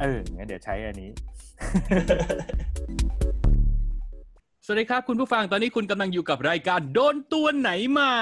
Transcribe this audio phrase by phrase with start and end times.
[0.00, 1.10] เอองั้นเดี๋ยวใช้อันนี้
[4.66, 8.12] สวัสดีครับคุณผู้ฟังตอนนี้คุณกำลังอยู่กับรายการโดนตัวไหนมา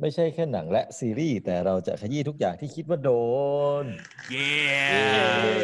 [0.00, 3.10] ไม่ใช่แค่หนังและซีรีส์แต่เราจะขยี้ทุกอย่างที่คิดว่าโด
[3.82, 3.84] น
[4.30, 4.52] เย้
[5.42, 5.54] เย้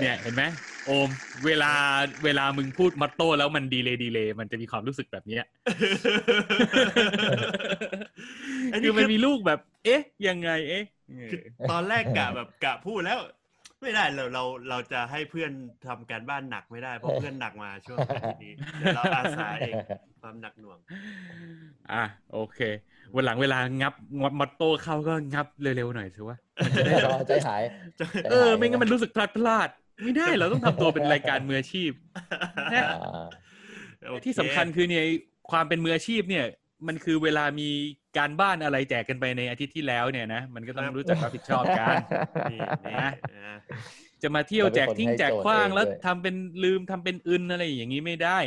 [0.00, 0.42] เนี่ยเห็นไหม
[0.86, 1.08] โอม
[1.44, 1.72] เวลา
[2.24, 5.44] เวลามึงพูดมัตโต้แล้วมันดีเลยดีเลยมันจะมีความรู้สึกแบบเนี้ย
[8.72, 10.84] อันนี้คือมันคือมีลูกแบบ เอ๊ะ ยังไงเอ๊ะ
[11.30, 11.40] คือ
[11.70, 13.18] ตอนแรกกะแบบกะพูดแล้ว
[13.84, 15.52] ไม่ได้เราเราเราจะให้เพื่อน
[15.86, 19.74] ทำการบ้านหนักไม่ได้ เพราะเพื่อนหนักมาช่วงอาทิตย์นี้เดี๋ยวเราอาสาเอง
[20.22, 20.78] ความหนักหน่วง
[21.92, 22.60] อะโอเค
[23.14, 26.36] วันหลังเวลางับงับมัตโต้เข้าก็งับเร็วๆหน่อยสิวะ
[27.06, 27.62] รอใจหาย
[28.30, 31.90] เออ ไม่งั้นมันรู้สึกพลาดพลาดๆไม่ได้เราต้องทำตัวเป็นรายการมืออาชีพ
[32.74, 32.84] อ่า
[34.08, 35.04] โอเที่สำคัญคือเนี่ย
[35.50, 36.44] ความเป็นมืออาชีพเนี่ย
[36.88, 37.68] มันคือเวลามี
[38.18, 41.94] การบ้านอะไรแจกกันไปในอาทิตย์ที่แล้วเนี่ยนะมันก็ต้องรู้จักรับผิดชอบกัน
[42.50, 42.58] นี่
[42.90, 43.58] นี่นะนะ
[44.22, 48.38] จะมาเที่ยวแจกทิ้งแจกขว้างแล้วเราเป็นคนให้โจทย์เองด้วยทำเป็นลืมทำเป็นอึนอะไรอย่างนี้ไม่ได้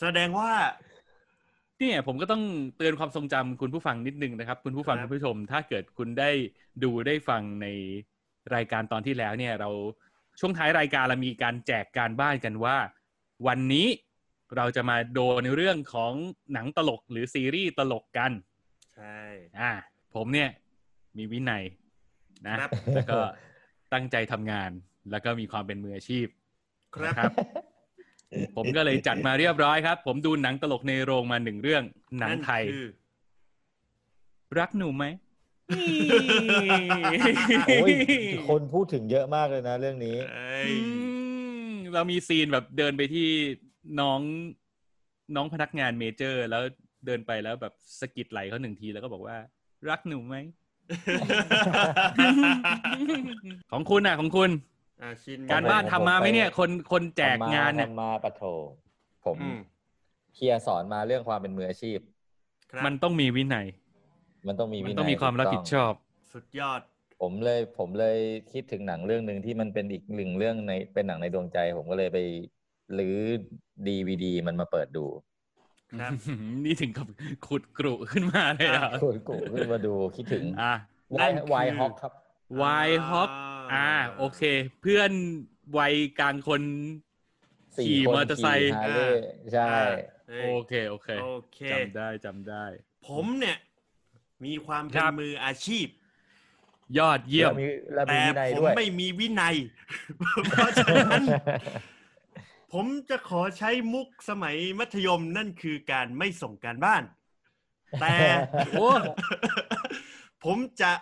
[0.00, 0.52] แสดงว่า
[1.78, 2.42] เนี่ยผมก็ต้อง
[2.76, 6.30] เตือนความทรงจำคุณผู้ฟังนิดนึงนะครับ คุณผู้ฟังครับคุณผู้ชม ถ้าเกิดคุณได้
[6.82, 7.66] ดูได้ฟังใน
[8.54, 9.70] รายการตอนที่แล้วเนี่ย เรา
[10.40, 12.76] ช่วงท้ายรายการเรามีการแจกการบ้านกันว่า
[13.46, 13.86] วันนี้
[14.56, 16.12] เราจะมาโดนในเรื่องของ
[16.52, 18.32] หนังตลกหรือซีรีส์ตลกกัน
[18.96, 19.20] ใช่
[19.60, 19.72] อ่า
[20.14, 20.50] ผมเนี่ย
[21.16, 21.64] มีวินัย
[22.46, 23.18] นะครับแล้วก็
[23.92, 24.70] ตั้งใจทำงาน
[25.10, 26.26] แล้วก็มีความเป็นมืออาชีพ
[26.94, 27.32] ครับนะครับ
[28.56, 31.82] ผมก็เลยจัดมาเรียบร้อยครับ ผมดูหนังตลกในโรงมาหนึ่งเรื่อง
[32.18, 32.86] หนังไทยคือ
[34.58, 35.06] รักหนูไหม
[37.68, 37.94] โอ้ย
[38.48, 40.76] คนพูดถึงเยอะมากเลยนะเรื่องนี้เอ้ยอื
[41.70, 43.28] มเรามี scene แบบเดินไปที่
[44.00, 44.20] น้อง
[45.36, 46.62] น้องพนักงานเมเจอร์ แล้ว
[47.06, 49.36] เดินไปแล้วแบบสะกิดไหล่เขาหนึ่งทีแล้วก็บอกว่า
[49.90, 50.36] รักหนูไหม
[53.72, 54.50] ของคุณอะ ของคุณ
[55.02, 58.42] อะชินการบ้านทำมาไหมเนี่ย คนคนแจกงานเนี่ยทำมาปะโถ
[59.24, 59.58] ผมอืม
[60.34, 61.98] เคลียร์สอนมาเรื่องความเป็นมืออาชีพ
[62.72, 63.66] ครับมันต้องมีวินัย
[64.46, 65.92] มันต้องมีมันวินัยต้องมีความรับผิดชอบ
[66.32, 66.80] สุดยอด
[67.20, 68.18] ผมเลยผมเลย
[68.52, 72.18] คิดถึงหนังเรื่องหนึ่งที่มันเป็นอีกหนึ่งเรื่องในเป็นหนังในดวงใจ ผมก็เลยไป
[72.98, 73.18] รื้อ
[73.86, 75.06] ดีวีดีมันมาเปิดดู
[76.00, 76.12] ครับ
[76.64, 77.08] นี่ถึงกับ
[77.46, 80.74] ขุดกรุขึ้นมาเลยเหรอคุยกูขึ้นมาดูคิดถึงอะ
[81.14, 82.12] วนั่ายนคือวายฮอกครับ
[82.62, 83.30] วายฮอก
[83.72, 84.42] อ่า โอเค
[84.80, 85.10] เพื่อน
[85.78, 86.62] วัยกลางคน
[87.76, 89.70] สี่ขี่คนมอเตอร์ไซค์ขี่ฮาร์เลย์ใช่
[90.28, 92.64] เฮ้ยโอเคโอเค โอเคจำได้จำได้
[93.06, 93.58] ผมเนี่ย
[94.44, 95.86] มีความคเป็นรับมืออาชีพ
[96.98, 99.56] ยอดเยี่ยมแล้วมีแล้วมีแต่วินัยผมด้วยไม่มีวินัย
[100.48, 101.22] เพราะฉะนั้น
[102.72, 107.02] ผมจะขอใช้มุกสมัยมัธยมนั่นคือการไม่ส่งการบ้าน
[108.00, 108.16] แต่
[108.70, 108.88] โอ้
[110.44, 110.92] ผมจะ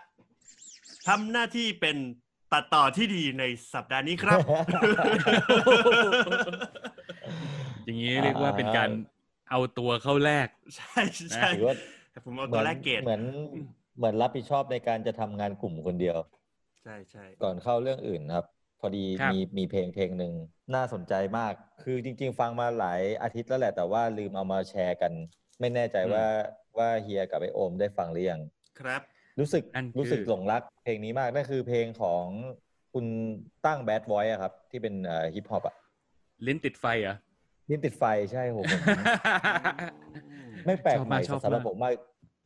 [1.08, 1.96] ทำหน้าที่เป็น
[2.52, 3.44] ตัดต่อที่ดีใน
[3.74, 4.38] สัปดาห์นี้ครับ
[7.84, 8.90] อย่างนี้เรียกว่าเป็นการ
[9.50, 11.00] เอาตัวเข้าแรก ใช่
[11.34, 11.76] ใช่ถือว่า
[12.10, 13.22] แต่ผมเอาตัวแรกเกรดเหมือน
[13.98, 16.16] เหมือนรับผิดชอบในการจะทำงานกลุ่มคนเดียว
[16.82, 18.53] ใช่ใช่ก่อนเข้าเรื่องอื่นครับพ
[18.84, 20.32] อดีครับมีมีเพลงเพลงหนึ่ง
[20.74, 21.52] น่าสนใจมาก
[21.82, 25.12] คือจริง ๆ ฟังมาหลายอาทิตย์แล้วแหละ แต่ว่าลืมเอามาแชร์กัน
[25.60, 26.24] ไม่แน่ใจว่า
[26.78, 28.40] ว่าเฮียกับไอโอมได้ฟังหรือยัง
[28.80, 29.02] ครับ
[29.40, 32.26] รู้สึกนั่นคือรู้สึกหลงรักเพลงนี้มากนั่นคือเพลงของ
[32.92, 33.06] คุณ
[33.66, 34.94] ตั้งแบดไว c ์ครับ ที่เป็น
[35.34, 35.76] ฮิปฮอปอะ
[36.46, 37.16] ลิ้นติดไฟเหรอะ
[37.68, 38.80] นี่ติดไฟใช่ผมผม
[40.66, 41.92] ไม่แปลกชอบใหม่มากชอบสำหรับมากผมมาก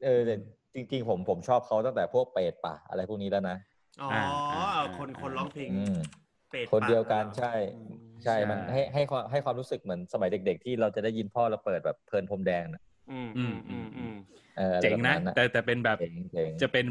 [0.04, 0.34] เออแต่
[0.74, 3.56] จริง ๆ ผมผมชอบเขาตั้งแต่พวกเปรตป่ะอะไรพวกนี้แล้วนะ
[4.02, 4.22] อ๋ออ่า
[4.52, 6.27] อ่าคนคนร้องเพลงอืมเป็ด
[6.72, 7.90] คนเดียวกันปากใช่อืม
[8.24, 14.14] ใช่มันให้ให้ความให้ความรู้สึกเหมือนสมัยเด็ก ๆ ที่เราจะได้ยินพ่อเราเปิดแบบเพลินพรมแดงน่ะอืมอืมอืมอืม
[14.58, 16.86] อออไรเจ๋งนะแบบแต่แต่เป็นแบบเจ๋งเจ๋งจะเป็น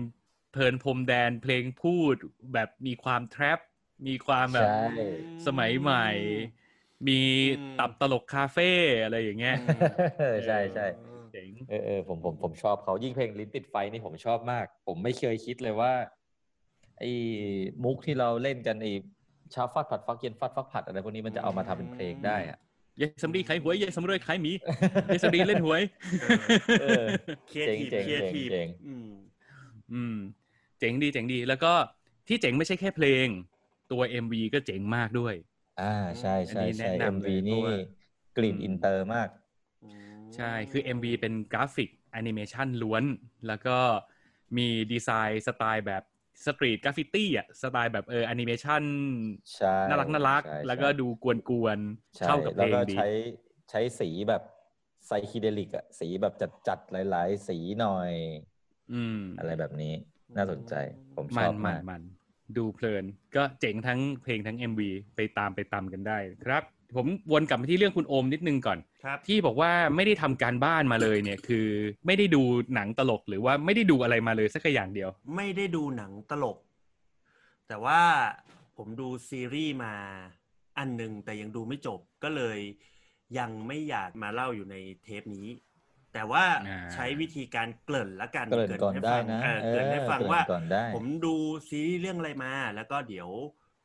[0.52, 2.16] เพลินพรมแดนเพลงพูด
[2.54, 3.60] แบบมีความแทรป
[4.08, 4.82] มีความแบบใช่
[5.48, 6.08] สมัยใหม่
[7.08, 7.20] มี
[7.60, 8.72] อืมตับตลกคาเฟ่
[9.04, 9.56] อะไรอย่างเงี้ย
[10.48, 10.86] ใช่ใช่
[11.34, 15.94] เจ๋งเออเออผมผมผมชอบเขายิ่งเพลงลิ้นติดไฟนี่ผมชอบมาก ผมไม่เคยคิดเลยว่า
[17.00, 17.12] ไอ้
[17.84, 18.92] มุกที่เราเล่นกันไอ้
[19.52, 22.58] เช้าฟาดผัดฟักเย็นฟาดฟักผัดอะไรพวกนี้มันจะเอามาทำเป็นเพลงได้อะ
[23.02, 24.52] ยายสำลีขายหวยยายสำรวยขายหมี
[25.14, 25.82] ยายสำลีเล่นหวย
[26.82, 27.06] เออ
[27.48, 29.10] เครียทีฟเจ๋งเจ๋งอืม
[29.94, 30.18] อืม
[30.80, 31.74] เจ๋งดีเจ๋งดี แล้วก็
[32.28, 33.28] ที่เจ๋งไม่ใช่แค่เพลง
[33.92, 35.36] ตัว MV ก็เจ๋งมากด้วย
[35.82, 37.76] อ่าใช่ใช่อันนี้ใช่แนะนำ MV เลยนี่เพราะว่า
[38.38, 39.30] กลิ่นอินเตอร์มาก
[39.84, 39.90] อื
[40.20, 43.04] มใช่คือ MV เป็นกราฟิกแอนิเมชันล้วน
[43.48, 43.78] แล้วก็
[44.58, 46.04] มีดีไซน์สไตล์แบบ
[46.46, 48.84] street graffiti อะสไตล์แบบเออแอนิเมชัน
[49.56, 53.06] ใช่น่ารักน่ารักใช่แล้วก็ใช่ดูกวนๆใช่เข้ากับเพแล้ลวงก็ดีใช้
[53.70, 54.42] ใช้สีแบบ
[55.08, 56.34] ไซคิเดลิกอะสีแบบ
[56.68, 58.12] จัดๆหลาย ๆ สีหน่อย
[58.92, 59.94] อืม อะไรแบบนี้
[60.38, 60.74] น่าสนใจ
[61.16, 62.02] ผมชมัอนบมัมานกมัน
[62.58, 63.06] ดูเพลิน
[63.36, 66.64] ก็เจ๋งทั้งเพลงทั้ง MV ไปตามไปตามกันได้ครับ
[66.96, 71.68] ผมวนกลับมาที่เรื่องคุณโอมนิดนึงก่อนครับที่บอกว่าไม่ได้ทำการบ้านมาเลยเนี่ยคือ
[72.06, 72.42] ไม่ได้ดู
[72.74, 76.58] หนังตลกหรือว่าไม่ได้ดูอะไรมาเลยสักอย่างเดียว ไม่ได้ดูหนังตลก
[77.68, 78.02] แต่ว่า
[78.78, 79.94] ผมดูซีรีส์มา
[80.78, 82.60] อันหนึ่งแต่ยังดูไม่จบก็เลย
[83.40, 85.48] ยังไม่อยากมาเล่าอยู่ในเทปนี้
[86.14, 91.36] แต่ว่าอ่าใช้วิธีการเกริ่นละกันเกริ่นก่อนให้ได้ฟังนะเออเออเกริ่นให้ฟังเกริ่นว่าก่อนได้ผมดู
[91.70, 93.30] ซีรีส์เรื่องอะไรมา แล้วก็เดี๋ยว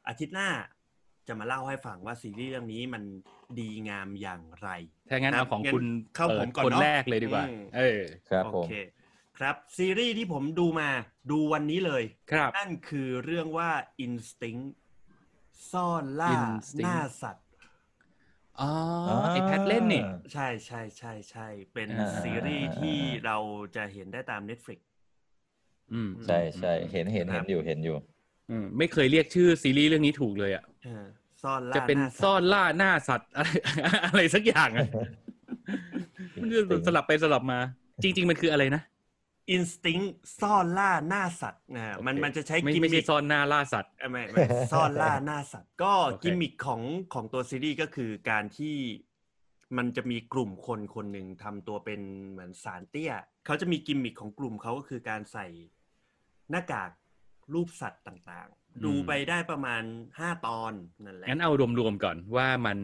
[0.09, 0.49] อาทิตย์หน้า
[1.29, 3.03] จะมาเล่าให้ฟังว่าซีรีส์เรื่องนี้มัน
[3.59, 4.69] ดีงามอย่างไร
[5.11, 5.85] ถ้างั้นครับเอาของงั้นคุณ
[6.17, 8.73] เข้าผมก่อนคนเนอะแรกเลยดีกว่าอืมเออครับโอผมเค
[9.39, 10.89] ครับซีรีส์ที่ผมดูมา
[11.31, 12.03] ดูวันนี้เลย
[12.33, 13.71] ครับนั่นคือเรื่องว่า
[14.07, 14.67] Instinct
[15.73, 17.47] ซ่อนล่า Instinct หน้าสัตว์
[18.61, 18.71] อ๋อ
[19.33, 20.03] ไอแพทเล่นนี่
[20.33, 23.37] ใช่ใช่ใช่ใช่เป็นอ่าซีรีส์ที่เรา
[23.77, 24.81] จะเห็นได้ตาม Netflix
[25.93, 27.97] อืมใช่ใช่เห็นเห็นครัเห็บนอยู่เห็นอยู่
[28.53, 31.05] อืมไม่เคยเรียกชื่อซีรีส์เรื่องนี้ถูกเลยอะเออ
[31.43, 33.49] ซ่อนล่าจะเป็นหาสัตว์ซ่อนล่าหน้าสัตว์อะไร
[34.07, 34.89] อะไรสักอย่างอะ
[36.41, 37.59] มันจะ Instinct สลับไปสลับมา
[38.03, 38.83] จริง ๆ มันคืออะไรนะ
[39.57, 40.09] Instinct
[40.41, 44.41] ซ่อนล่าหน้าสัตว์นะมันโอเคมันจะใช้ไม่กิมไม่มิใช่คซ่อนหน้าล่าสัตว์เอ้ยไม่ไม่
[44.73, 46.83] ซ่อนล่าหน้าสัตว์ ก็โอเคกิมมิคของ
[47.15, 48.77] ของตัวซีรีส์ก็คือการที่
[49.77, 52.01] มันจะมีกลุ่มคนคนหนึ่งทำตัวเป็น
[52.31, 53.13] เหมือนสารเตี้ย
[53.47, 55.47] เขาจะมีกิมมิคของกลุ่มเขาก็คือการใส่
[56.51, 56.91] หน้ากาก
[57.55, 59.83] รูปสัตว์ต่างๆ ดูไปได้ประมาณ
[60.19, 60.73] ห้าตอน
[61.05, 62.79] นั่นแหละงั้นเอารวมๆก่อนว่ามัน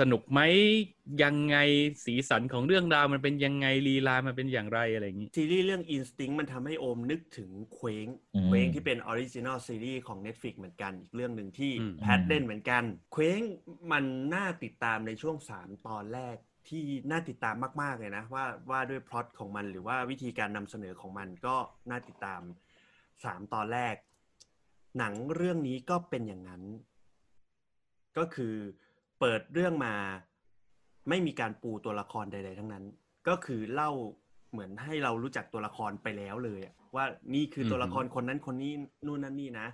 [0.00, 0.40] สนุกไหม
[1.22, 1.56] ยังไง
[2.04, 12.82] สีสันของเรื่องราวมันเป็นยังไงลีลามันเป็นอย่างไรอะไรอย่างนี้ ซีรีส์เรื่อง Instinct มันทำให้โอมนึกถึงเคว้งอืมเคว้งที่เป็น original series ของ Netflix เหมือนกันอีกเรื่องหนึ่งที่อืมแพทเล่นเหมือนกัน
[13.12, 13.40] เคว้ง
[13.92, 14.04] มัน
[14.34, 16.36] น่าติดตามในช่วง 3 ตอนแรก
[16.68, 21.56] ที่น่าติดตามมาก ๆ เลยนะ ว่าว่าด้วยพล็อตของมันหรือว่าวิธีการนำเสนอของมันก็
[21.90, 22.40] น่าติดตาม
[23.30, 23.96] 3ตอนแรก
[24.98, 26.62] หนังเรื่องนี้ก็เป็นอย่างนั้น
[28.18, 28.54] ก็คือ
[29.20, 29.94] เปิดเรื่องมา
[31.08, 32.84] ไม่มีการปูตัวละครใด ๆ ทั้งนั้น
[33.28, 33.90] ก็คือเล่า
[34.50, 37.04] เหมือนให้เรารู้จักตัวละครไปแล้วเลยอะว่า
[37.34, 38.72] นี่คือตัวละครคนนั้นคนนี้
[39.06, 39.68] นู่นนั่นนี่นะ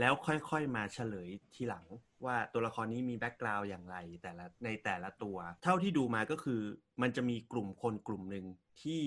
[0.00, 1.84] แล้วค่อยๆมาเฉลยทีหลัง
[2.24, 6.60] ว่าตัวละครนี้มีแบ็กกราวด์อย่างไรแต่ละในแต่ละตัว เท่าที่ดูมาก็คือ
[7.02, 8.44] มันจะมีกลุ่มคนกลุ่มหนึ่ง
[8.82, 9.02] ที่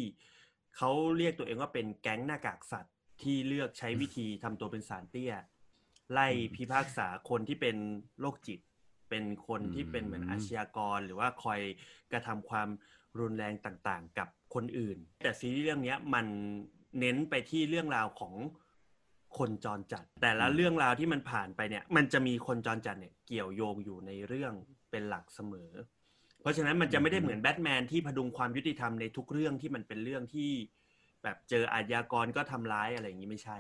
[0.78, 5.34] เขาเรียกตัวเองว่าเป็นแก๊งหน้ากากสัตว์ ที่เลือกใช้วิธีทำตัวเป็นสารเตี้ย
[6.12, 7.78] ไล่พิพากษาคนที่เป็น
[8.20, 8.60] โรคจิต
[9.10, 11.62] เป็นคนที่เป็นเหมือนอาชญากร หรือว่าคอย
[12.12, 12.68] กระทำความ
[13.20, 16.26] รุนแรงต่างๆ กับคนอื่น แต่ซีรีส์เรื่องเนี้ยมัน
[17.00, 18.34] เน้นไปที่เรื่องราวของ
[19.38, 24.54] คนจรจัด แต่ละเรื่องราวที่มันผ่านไปเนี่ย มันจะมีคนจรจัดเนี่ยเกี่ยวโยงอยู่ในเรื่อง
[24.92, 25.72] เป็นหลักเสมอ
[26.42, 30.52] เพราะฉะนั้นมันจะไม่ได้เหมือนแบทแมนที่พดุงความยุติธรรมในทุกเรื่องที่มันเป็นเรื่องที่
[31.24, 33.58] แบบเจออาชญากรก็ทำร้ายอะไรอย่างนี้ไม่ใช่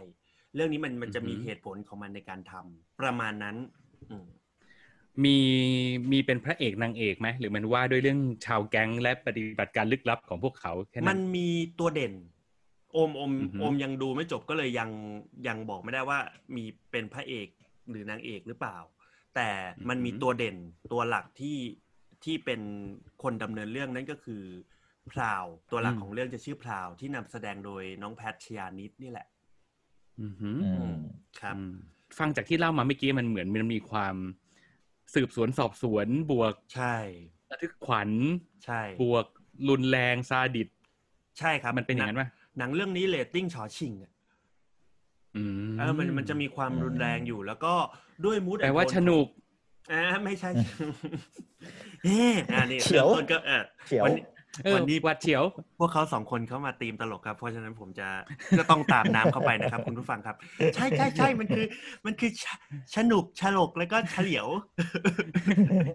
[0.55, 3.55] เรื่องนี้มันมันจะมีอือฮึเหตุผลของมันในการทำประมาณนั้น
[4.09, 4.25] อืม
[5.23, 5.37] มี
[6.11, 11.47] มีเป็นพระเอกนางเอกไหมหรือมันว่าด้วยเรื่องชาวแก๊งและปฏิบัติการลึกลับของพวกเขาแค่มันั้นนมี
[11.79, 12.13] ตัวเด่น
[12.93, 14.89] โอมโอมอือฮึโอมยังดูไม่จบก็เลยยัง
[15.47, 16.19] ยังบอกไม่ได้ว่า
[16.55, 17.47] มีเป็นพระเอก
[17.89, 18.77] หรือนางเอกหรือเปล่า
[19.35, 19.49] แต่
[19.89, 20.57] มันมีตัวเด่น
[20.91, 21.57] ตัวหลักที่
[22.23, 22.61] ที่เป็น
[23.23, 24.43] คนดำเนินเรื่องนั่นก็คือ
[25.13, 29.27] พราวตัวหลักของเรื่องจะชื่อพราวที่นำแสดงโดยน้องแพทชยานิดนี่แหละ
[30.21, 30.95] อือหืออืม
[31.39, 31.73] ครับอืม
[32.17, 34.15] ฟังจากที่เล่ามาเมื่อกี้มันเหมือนมันมีความ
[35.15, 36.95] สืบสวนสอบสวนบวกใช่
[37.51, 38.09] ระทึกขวัญ
[38.65, 39.25] ใช่ บวก
[39.69, 40.69] รุนแรงซาดิส
[41.39, 44.11] ใช่ครับมันเป็นอย่างนั้นหปะหนังเรื่องนี้เรตติ้งชอชิงอะ
[45.35, 47.73] อืมเออมันมันจะมีความรุนแรงอยู่แล้วก็
[48.25, 49.27] ด้วยมูดแปลว่าสนุก
[49.91, 50.49] อ่าไม่ใช่
[52.03, 54.05] เอ๊ะอ่านี่เฉียวริ่มต้นก็เออเขียว
[54.65, 55.43] วันนี้เออวันนี้หวัดเฉียว
[55.79, 58.07] พวกเขาสองคนเขามาตีมตลกครับ เพราะฉะนั้นผมจะ
[58.57, 60.35] ก็ต้องตามน้ำเข้าไปนะครับ คุณผู้ฟังครับ
[60.75, 61.65] ใช่ใช่ใช่มันคือ
[62.05, 62.53] มันคือชะ
[62.95, 64.47] สนุกฉลกแล้วก็เฉลียว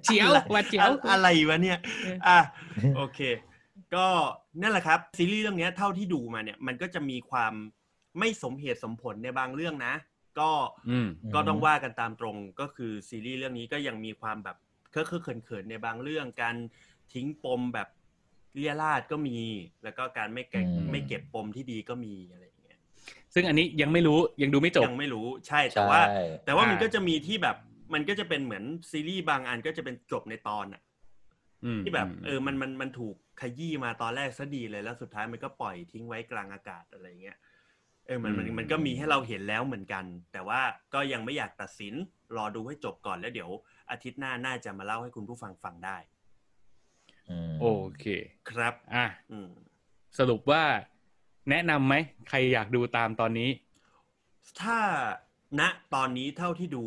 [0.04, 1.78] เฉียวหวัดเฉียวอะอะไรวะเนี่ย
[2.26, 2.38] อะ
[2.96, 3.20] โอเค
[3.94, 4.06] ก็
[4.60, 7.52] นั่นแหละครับ ซีรีส์เรื่องเนี้ยเท่าที่ดูมาเนี่ย มันก็จะมีความ
[8.18, 9.94] ไม่สมเหตุสมผลในบางเรื่องนะ
[10.38, 10.50] ก็
[10.90, 14.56] อืมก็ต้องว่ากันตามตรงก็คือซีรีส์เรื่องนี้ก็ยังมีความแบบ
[14.90, 16.56] เคอะเคอะเขินเขินๆในบางเรื่องการ
[17.12, 17.88] ทิ้งปมแบบ
[18.54, 19.38] เลี่ยราดก็มี
[19.84, 22.78] แล้วก็การไม่เก็บอืมไม่เก็บปมที่ดีก็มีอะไรอย่างเงี้ย
[23.34, 27.56] ซึ่งอันนี้ยังไม่รู้ยังดูไม่จบยังไม่รู้ใช่แต่ว่าใช่แต่ว่ามันอ่าก็จะมีที่แบบ
[27.94, 30.82] มันก็จะเป็นเหมือนซีรีส์บางอันก็จะเป็นจบในตอนอะ
[31.64, 37.38] อืมที่แบบเออมันมันมันถูกขยี้มาตอนแรกซะดีเลยแล้วสุดท้ายมันก็ปล่อยทิ้งไว้กลางอากาศอะไรเงี้ย
[38.06, 40.60] เออมันมันมันก็มีให้เราเห็นแล้วเหมือนกัน แต่ว่า
[40.94, 41.94] ก็ยังไม่อยากตัดสิน
[42.36, 43.50] รอดูให้จบก่อนแล้วเดี๋ยว
[43.90, 46.11] อาทิตย์หน้าน่าจะมาเล่าให้คุณผู้ฟังฟังได้อืม
[47.60, 47.66] โอ
[47.98, 48.04] เค
[48.50, 49.50] ครับอะอืม
[50.18, 50.64] สรุปว่า
[51.50, 51.94] แนะนำไหม
[52.28, 53.50] ใครอยากดูตามตอนนี้
[54.60, 54.78] ถ้า
[55.60, 55.62] ณ
[55.94, 56.86] ตอนนี้เท่าที่ดู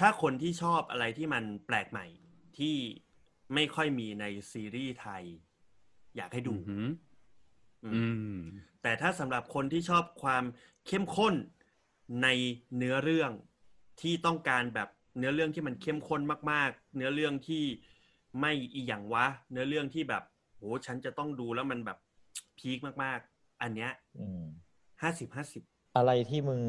[0.00, 2.06] ถ้าคนที่ชอบอะไรที่มันแปลกใหม่
[2.58, 2.76] ที่
[3.54, 5.24] ไม่ค่อยมีในซีรีส์ไทย
[6.16, 6.86] อยากให้ดูอือหือ
[7.84, 8.02] อืมอื
[8.36, 8.38] ม
[8.82, 10.44] แต่ถ้าสำหรับคนที่ชอบความ
[10.86, 11.34] เข้มข้น
[12.22, 12.28] ใน
[12.76, 13.30] เนื้อเรื่อง
[14.00, 16.20] ที่ต้องการแบบเนื้อเรื่องที่มันเข้มข้น
[16.50, 17.64] มาก ๆ เนื้อเรื่องที่
[18.40, 20.22] ไม่อีหยังวะ เนื้อเรื่องที่แบบ
[20.56, 21.98] โหฉันจะต้องดูแล้วมันแบบ
[22.58, 24.42] พีคมากๆ อันเนี้ยอืม
[25.02, 25.62] ห้าสิบห้าสิบ
[25.96, 26.60] อะไรที่มึง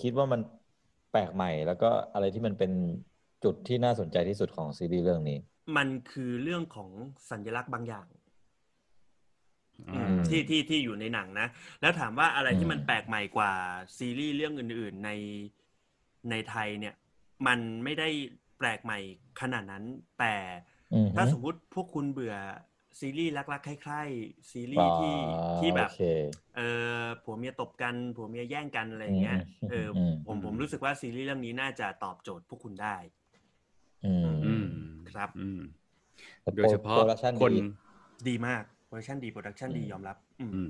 [0.00, 0.40] คิดว่ามัน
[1.12, 2.72] แปลกใหม่ แล้วก็อะไรที่มันเป็น
[3.44, 5.38] จุดที่น่าสนใจที่สุดของซีรีส์เรื่องนี้
[5.76, 6.90] มันคือเรื่องของ
[7.30, 8.06] สัญลักษณ์บางอย่าง
[9.88, 11.48] อืมที่ที่ที่อยู่ในหนังนะ
[11.80, 13.52] แล้วถามว่าอะไรที่อืมมันแปลกใหม่กว่า
[13.98, 15.10] ซีรีส์เรื่องอื่น ๆ ใน
[16.30, 16.94] ในไทยเนี่ย
[17.46, 18.08] มันไม่ได้
[18.58, 18.98] แปลกใหม่
[19.40, 19.84] ขนาดนั้น
[20.18, 20.79] แต่อืม
[21.16, 22.34] ถ้าสมมุติพวกคุณเบื่อ
[23.00, 25.16] ซีรีส์รักๆคล้ายๆซีรีส์ที่อ่า
[25.58, 26.00] ที่แบบโอเค
[26.56, 26.60] เอ
[27.02, 32.96] อผัวเมียตบกันผัวเมียแย่งกันอะไรอย่างเงี้ยอืมเอออมผมผมรู้สึกว่าซีรีส์เรื่องนี้น่าจะตอบโจทย์พวกคุณได้
[34.04, 34.64] อืมอืม
[35.10, 35.60] ครับอืม
[36.42, 37.54] แต่โดยเฉพาะ production คนดี
[38.28, 40.68] ดีมาก production ดี production ดีอืมยอมรับ อืมอืม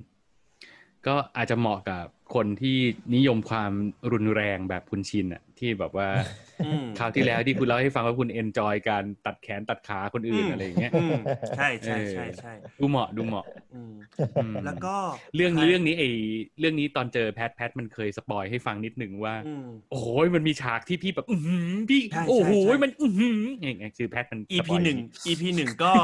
[1.06, 2.04] ก็อาจจะเหมาะกับ
[2.34, 2.76] คนที่
[3.14, 3.72] นิยมความ
[4.12, 6.08] รุนแรงแบบคุณชินอะที่แบบว่า
[6.64, 11.16] อืมคราวที่แล้วที่คุณเล่าให้ฟังว่าคุณ enjoy การตัดแขนตัดขาคนอื่นอืมอะไรอย่างเงี้ยอืม
[11.56, 13.94] ใช่ใช่เออใช่ใช่ดูเหมาะดูเหมาะอืม
[14.40, 14.94] อืมแล้วก็
[15.36, 16.08] เรื่องใคเรื่องนี้ไอ้
[16.60, 25.94] เรื่องนี้ตอนเจอแพทแพทมันเคย spoil ให้ฟังนิดหนึ่งว่าอืมโอ้โหมันมีฉากที่พี่แบบอือหือพี่ใช่ใช่โอ้โหใช่มันอือหืออย่างเงี้ยคือแพทมันส EP ปอยหนึ่งอีก EP หนึ่งก็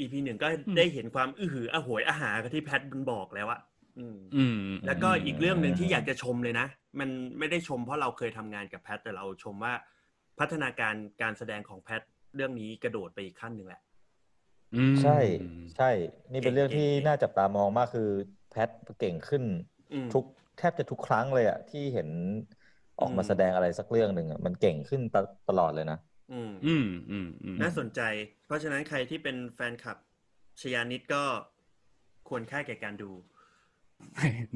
[0.00, 3.60] EP หนึ่งก็ได้เห็นความอื้อหืออโหวยอาหารที่แพทมันบอกแล้วอะ
[3.98, 4.54] อืมอืม
[4.86, 6.66] แล้วก็อีกเรื่องหนึ่งที่อยากจะชมเลยนะ
[7.00, 9.74] มันไม่ได้ชมเพราะเราเคยทำงานกับแพทแต่เราชมว่า
[10.38, 12.02] พัฒนาการการแสดงของแพท
[12.34, 13.82] เรื่องนี้กระโดดไปอีกขั้นหนึ่งแหละ
[14.76, 15.18] อืมใช่
[15.76, 15.90] ใช่
[16.32, 18.08] นี่เป็นเรื่องที่เก่งๆน่าจับตามองมากคือ
[18.50, 19.44] แพทเก่งขึ้น
[19.92, 20.24] อืมทุก
[20.58, 22.08] แทบจะทุกครั้งเลยอะที่เห็น
[23.00, 25.16] ออกมาอืมแสดงอะไรสักเรื่องหนึ่งอะมันเก่งขึ้นต
[25.48, 25.98] ตลอดเลยนะ
[26.32, 28.00] อืมอืมอืมอืมน่าสนใจ
[28.46, 29.96] เพราะฉะนั้นใครที่เป็นแฟนคลับ
[30.60, 31.24] ชยานิดก็
[32.28, 33.10] ควรค่าแก่การดู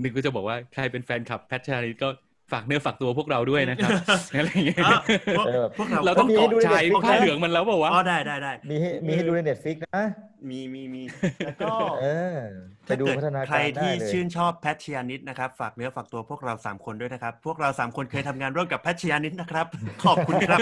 [0.02, 2.08] นึกก็จะบอกว่าใครเป็นแฟนคลับแพทชาลิตก็
[2.52, 3.90] ฝากเนื้อฝากตัวพวกเราด้วยนะครับ
[4.38, 5.00] อะไรอย่างเงี้ยอะ
[5.38, 10.06] พวกเออพวกเราเราต้องมีให้เกาะดูในชาย Netflix ผ้านะเหลืองมันแล้วเปล่าวะอ๋อได้ได้ได้มีให้มีให้ดูในเน็ตฟิกนะ
[10.48, 11.02] มีมีมี
[11.46, 12.38] แล้วก็เออ
[12.86, 19.66] ไปถ้าดูเกิดพัฒนาใครการได้ที่เลยชื่นชอบแพทชยานิดนะครับ ฝากเนื้อฝากตัวพวกเราสามคนด้วยนะครับ พวกเราสามคนเคยทำงานร่วมกับแพทชยานิดนะครับ
[20.04, 20.58] ขอบคุณครับ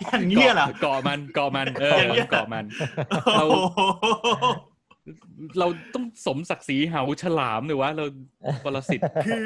[0.00, 2.64] อย่างนี้ยเหรอเกาะมันเกาะมันเอออย่างเงี้ยเกาะมัน
[3.10, 3.80] โอ้เราโห
[5.58, 8.04] เราต้องสมศักดิ์ศรีเหาฉลามเลยวะเรา
[8.64, 9.44] ปรสิตคือ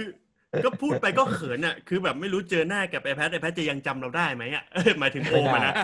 [0.64, 5.74] ก็พูดไปก็เขินอะ คือแบบไม่รู้เจอหน้ากับไอแพทไอแพทจะยังจำเราได้ไหมอะเอ้ยหมายถึงโอมานะ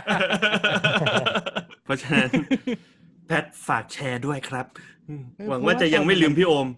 [1.84, 2.28] เพราะฉะนั้น
[3.26, 4.66] แพทฝากแชร์ด้วยครับ
[5.08, 6.68] อืมหวังว่าจะยังไม่ลืมพี่โอม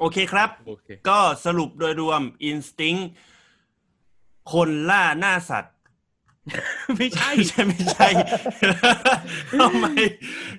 [0.00, 3.04] โอเคครับโอเคก็สรุปโดยรวม Instinct
[4.52, 5.74] คนล่าหน้าสัตว์
[6.96, 8.08] ไม่ใช่ไม่ใช่ไม่ใช่
[9.60, 9.86] ทำไม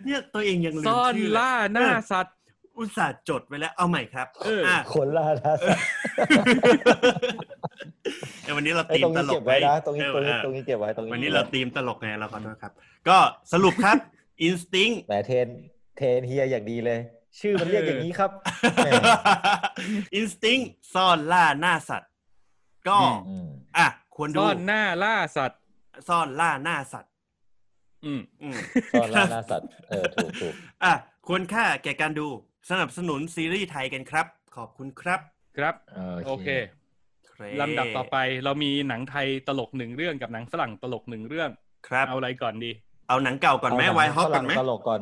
[0.05, 2.35] เนี่ยตัวเองยังลืมซ่อนชื่อเลยล่าหน้าสัตว์
[2.77, 5.83] อุตส่าห์จดไว้แล้วเอาใหม่ครับเอออะคนล่าท้าสัตว์
[8.43, 12.71] เอ้ยวันนี้เราไอ้ตีตมรงตนี้ลเก็กบไว้นะตรงนี้เอตรงอนี้เออตรงนี้เก็บไว้ตรงนี้วันนี้เราตีมตลกไงเราขอโทษครับ
[13.09, 13.17] ก็
[13.53, 13.97] สรุปครับ
[14.47, 15.47] Instinct แต่เทรน
[15.97, 16.99] เทรนเฮียอย่างดีเลย
[17.39, 18.31] ชื่อมันเรียกอย่างนี้ครับ
[18.75, 18.89] แหม
[20.19, 22.11] Instinct ซ่อนล่าหน้าสัตว์
[22.87, 23.47] ก็อืมอืม
[23.77, 25.59] อะควรดูซ่อนหน้าล่าสัตว์
[26.07, 27.11] ซ่อนล่าหน้าสัตว์
[28.05, 28.55] อืมอืม
[28.93, 30.93] ซ่อนล่าหน้าสัตว์ เออถูกถูกอะ
[31.27, 32.27] ควรค่าแก่การดู
[32.69, 35.19] สนับสนุนซีรีส์ไทยกันครับ ขอบคุณครับ
[35.57, 36.49] ครับเออโอเค
[37.33, 41.49] เคลำดับต่อไปเรามีหนังไทยตลกหนึ่งเรื่องกับหนังฝรั่งตลกหนึ่งเรื่อง
[41.87, 42.71] ครับ เอาอะไรก่อนดี
[43.09, 45.01] เอาหนังเก่าก่อนไหมเาหงไวฮอกก่อนไหมฝรั่งตลกก่อน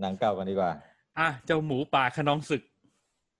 [0.00, 0.70] หนังเก่ากันดีกว่า
[1.18, 2.62] อะเจ้าหมูป่าขนองศึก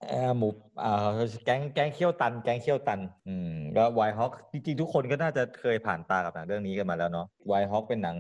[0.08, 0.48] เออหมู
[0.82, 1.08] อ่า
[1.44, 8.16] แก๊งแก๊งเขี้ยวตัน แก๊งเขี้ยวตัน อืมก็ไวฮอกจริงๆ ทุกคนก็น่าจะเคยผ่านตากับหนังเรื่องนี้กันมาแล้วเนาะไวฮอคเป็นหนัง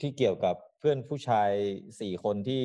[0.00, 1.50] ที่เกี่ยวกับ เพื่อนผู้ชาย
[2.00, 2.64] สี่คนที่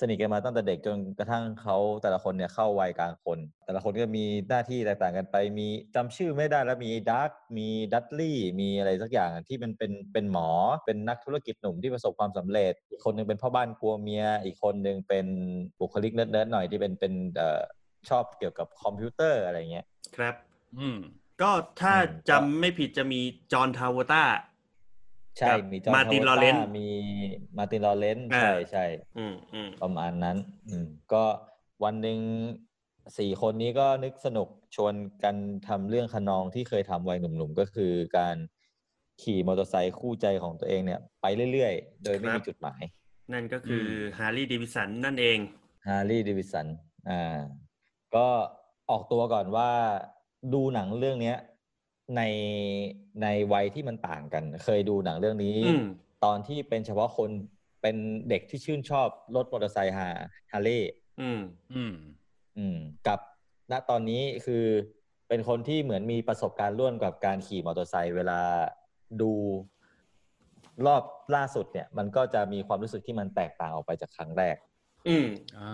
[0.00, 10.48] สนิทกันมาตั้งแต่เด็กจนกระทั่งเขาแต่ละคนเนี่ยเข้าวัยกลางคน แต่ละคนก็มีหน้าที่แตกต่างกันไป มีจำชื่อไม่ได้แล้วมีดักมี Dudley มีอะไรสักอย่างที่มันเป็นเป็นหมอ
[10.84, 15.26] เป็นนักธุรกิจหนุ่มที่ประสบความสำเร็จ อีกคนหนึ่งเป็นพ่อบ้านกลัวเมีย อีกคนหนึ่งเป็น
[15.80, 17.60] บุคลิกเนิร์ดๆหน่อยที่เป็นเป็นเอ่อ
[18.08, 20.34] ชอบเกี่ยวกับคอมพิวเตอร์อะไรเงี้ยครับ
[20.78, 20.98] อืม
[21.42, 23.20] ก็ถ้าอืมจำไม่ผิดจะมี
[23.52, 24.22] จอห์นทาวต้า
[25.38, 26.88] ใช่กับมีจอห์น Martin ทาวต้ Lawrence มี
[27.58, 28.84] Martin Lawrence อ่าใช่ใช่
[29.18, 30.36] อืมอืมประมาณนั้น
[30.68, 31.24] อืมก็
[31.84, 32.18] วันหนึ่ง
[33.18, 35.36] สี่คนนี้ก็นึกสนุกชวนกัน
[35.68, 38.36] ทำเรื่องคะนองที่เคยทำวัยหนุ่มๆ ก็คือการ
[39.22, 42.82] ขี่มอเตอร์ไซค์คู่ใจของตัวเองเนี่ย ไปเรื่อยๆ โดยไม่มีจุดหมาย
[43.32, 43.84] นั่นก็คือ
[44.18, 45.38] ฮาร์ลีย์เดวิสันนั่นเอง
[45.88, 46.66] ฮาร์ลีย์ดิวิสัน
[47.10, 47.38] อ่า
[48.16, 48.26] ก็
[48.90, 49.70] ออกตัวก่อนว่า
[50.54, 51.38] ดูหนังเรื่องเนี้ย
[52.16, 52.22] ใน
[53.22, 55.84] ในวัยที่มันต่างกัน เคยดูหนังเรื่องนี้อืม
[56.24, 57.30] ตอนที่เป็นเฉพาะคน
[57.82, 57.96] เป็น
[58.28, 60.08] เด็กที่ชื่นชอบรถมอเตอร์ไซค์ฮา
[60.52, 61.40] ฮาร์เลย์อืม
[61.74, 61.94] อืม
[62.58, 62.76] อืม
[63.08, 63.18] กับ
[63.72, 64.64] ณตอนนี้คือ
[65.28, 68.40] เป็นคนที่เหมือนมีประสบการณ์ร่วมกับการขี่มอเตอร์ไซค์เวลา
[69.20, 69.32] ดู
[70.86, 71.02] รอบ
[71.34, 74.56] ล่าสุดเนี่ย มันก็จะมีความรู้สึกที่มันแตกต่างออกไปจากครั้งแรก
[75.08, 75.28] อืม
[75.58, 75.72] อ่า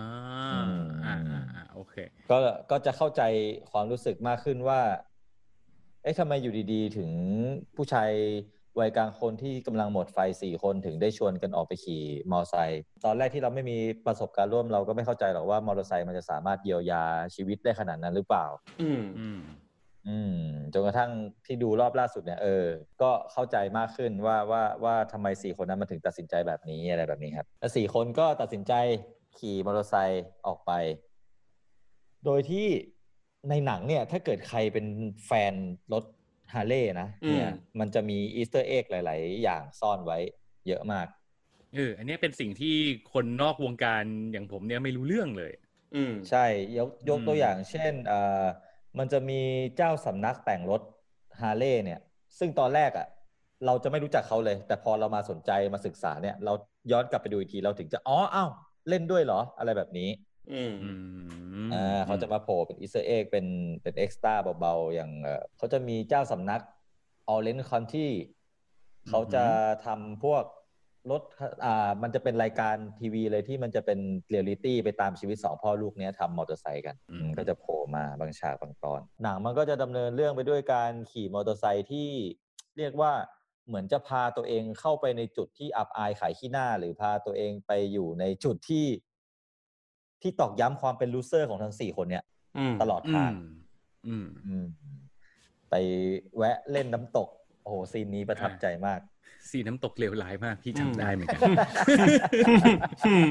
[0.53, 1.95] อืมอ่าอ่าอ่าโอเค
[2.31, 2.37] ก็
[2.71, 3.21] ก็จะเข้าใจ
[3.71, 4.81] ความรู้สึกมากขึ้นว่า
[6.03, 7.11] เอ๊ะทำไมอยู่ดีๆ ถึง
[7.75, 8.11] ผู้ชาย
[8.79, 17.03] วัยกลางคนที่กำลังหมดไฟสี่คนถึงได้ชวนกันออกไปขี่มอเตอร์ไซค์ตอนแรกที่เราไม่มีประสบการณ์ร่วมเราก็ไม่เข้าใจหรอกว่ามอเตอร์ไซค์มันจะสามารถเยียวยา
[17.35, 18.45] ชีวิตได้ขนาดนั้นหรือเปล่า
[18.81, 19.39] อืมอืม
[20.07, 20.41] อืม
[20.73, 21.11] จนกระทั่ง
[21.45, 22.65] ที่ดูรอบล่าสุดเนี่ยเออ
[23.01, 28.73] ก็เข้าใจมากขึ้นว่าว่าว่าทำไมสี่คนนั้นมันถึงตัดสินใจแบบนี้อะไรแบบนี้ครับแล้วสี่คนก็ตัดสินใจ
[29.39, 30.71] ขี่มอเตอร์ไซค์ออกไป
[32.25, 32.67] โดยที่
[33.49, 34.85] ในหนังเนี่ยถ้าเกิดใครเป็น
[35.27, 35.53] แฟน
[35.93, 36.03] รถ
[36.53, 40.17] ฮาร์เลย์นะเนี่ยอืมมันจะมี Easter egg หลาย ๆ อย่างซ่อนไว้
[40.67, 41.07] เยอะมาก
[41.73, 42.75] เอออันเนี้ยเป็นสิ่งที่
[43.13, 45.51] คนนอกวงการอย่างผมเนี่ยไม่รู้เรื่องเลย
[45.93, 46.45] อืมใช่
[46.77, 48.15] ยกยกอืมตัวอย่างเช่นเอ่อ
[48.99, 49.33] มันจะมี
[49.77, 50.81] เจ้าสำนักแต่งรถ
[51.41, 51.99] ฮาร์เลย์เนี่ย
[52.39, 53.07] ซึ่งตอนแรกอะ่ะ
[53.65, 56.53] เราจะไม่รู้จักเขาเลย แต่พอเรามาสนใจมาศึกษาเนี่ย เรา
[56.91, 58.49] ย้อนกลับไปดูอีกทีเราถึงจะอ๋ออ้าว
[58.89, 60.09] เล่นด้วยเหรอ อะไรแบบนี้
[60.53, 60.89] อืมอื
[61.67, 63.45] มอ่าเขาจะมาโผล่เป็น Easter egg เป็น
[63.81, 66.61] เป็น extra เบาๆ อย่างเอ่อเขาจะมีเจ้าสำนัก
[67.33, 68.07] Orange County
[69.09, 69.43] เขาจะ
[69.85, 70.43] ทำพวก
[71.11, 71.21] รถ
[71.65, 82.09] อ่ามันจะเป็นรายการทีวีเลยที่มันจะเป็นเรียลลิตี้ไปตามชีวิตสองพ่อลูกเนี้ยทำมอเตอร์ไซค์กันอืมอืมก็จะโผล่มาบางฉากบางตอน หนังมันก็จะดำเนินเรื่องไปด้วยการขี่มอเตอร์ไซค์ที่
[82.77, 83.13] เรียกว่า
[83.67, 88.85] เหมือนจะพาตัวเองเข้าไปในจุดที่อับอายขายขี้หน้า หรือพาตัวเองไปอยู่ในจุดที่
[90.21, 92.23] ที่ตอกย้ำความเป็น loser ของทั้งสี่คนเนี่ย
[92.57, 93.33] อืมตลอดอืทางม
[94.07, 94.65] อืมอืม
[95.69, 95.75] ไป
[96.37, 97.29] แวะเล่นน้ำตก
[97.63, 98.99] โอ้โห scene นี้ประทับใจมาก
[99.49, 101.41] scene น้ำตกเลวร้ายมาก พี่จำได้เหมือนกัน
[103.07, 103.27] อืม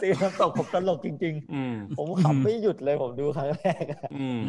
[0.00, 4.40] scene น้ำตกผมตลกจริงอืมๆผมขำไม่หยุดเลยผมดูครั้งแรกอะอืม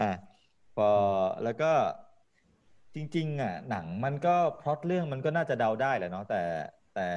[0.00, 0.10] อะ
[0.76, 0.90] พอ
[1.44, 1.72] แล้วก็
[2.94, 6.42] จริง ๆ อะ หนังมันก็พล็อตเรื่องมันก็น่าจะเดาได้แหละเนาะแต่
[6.94, 7.08] แต่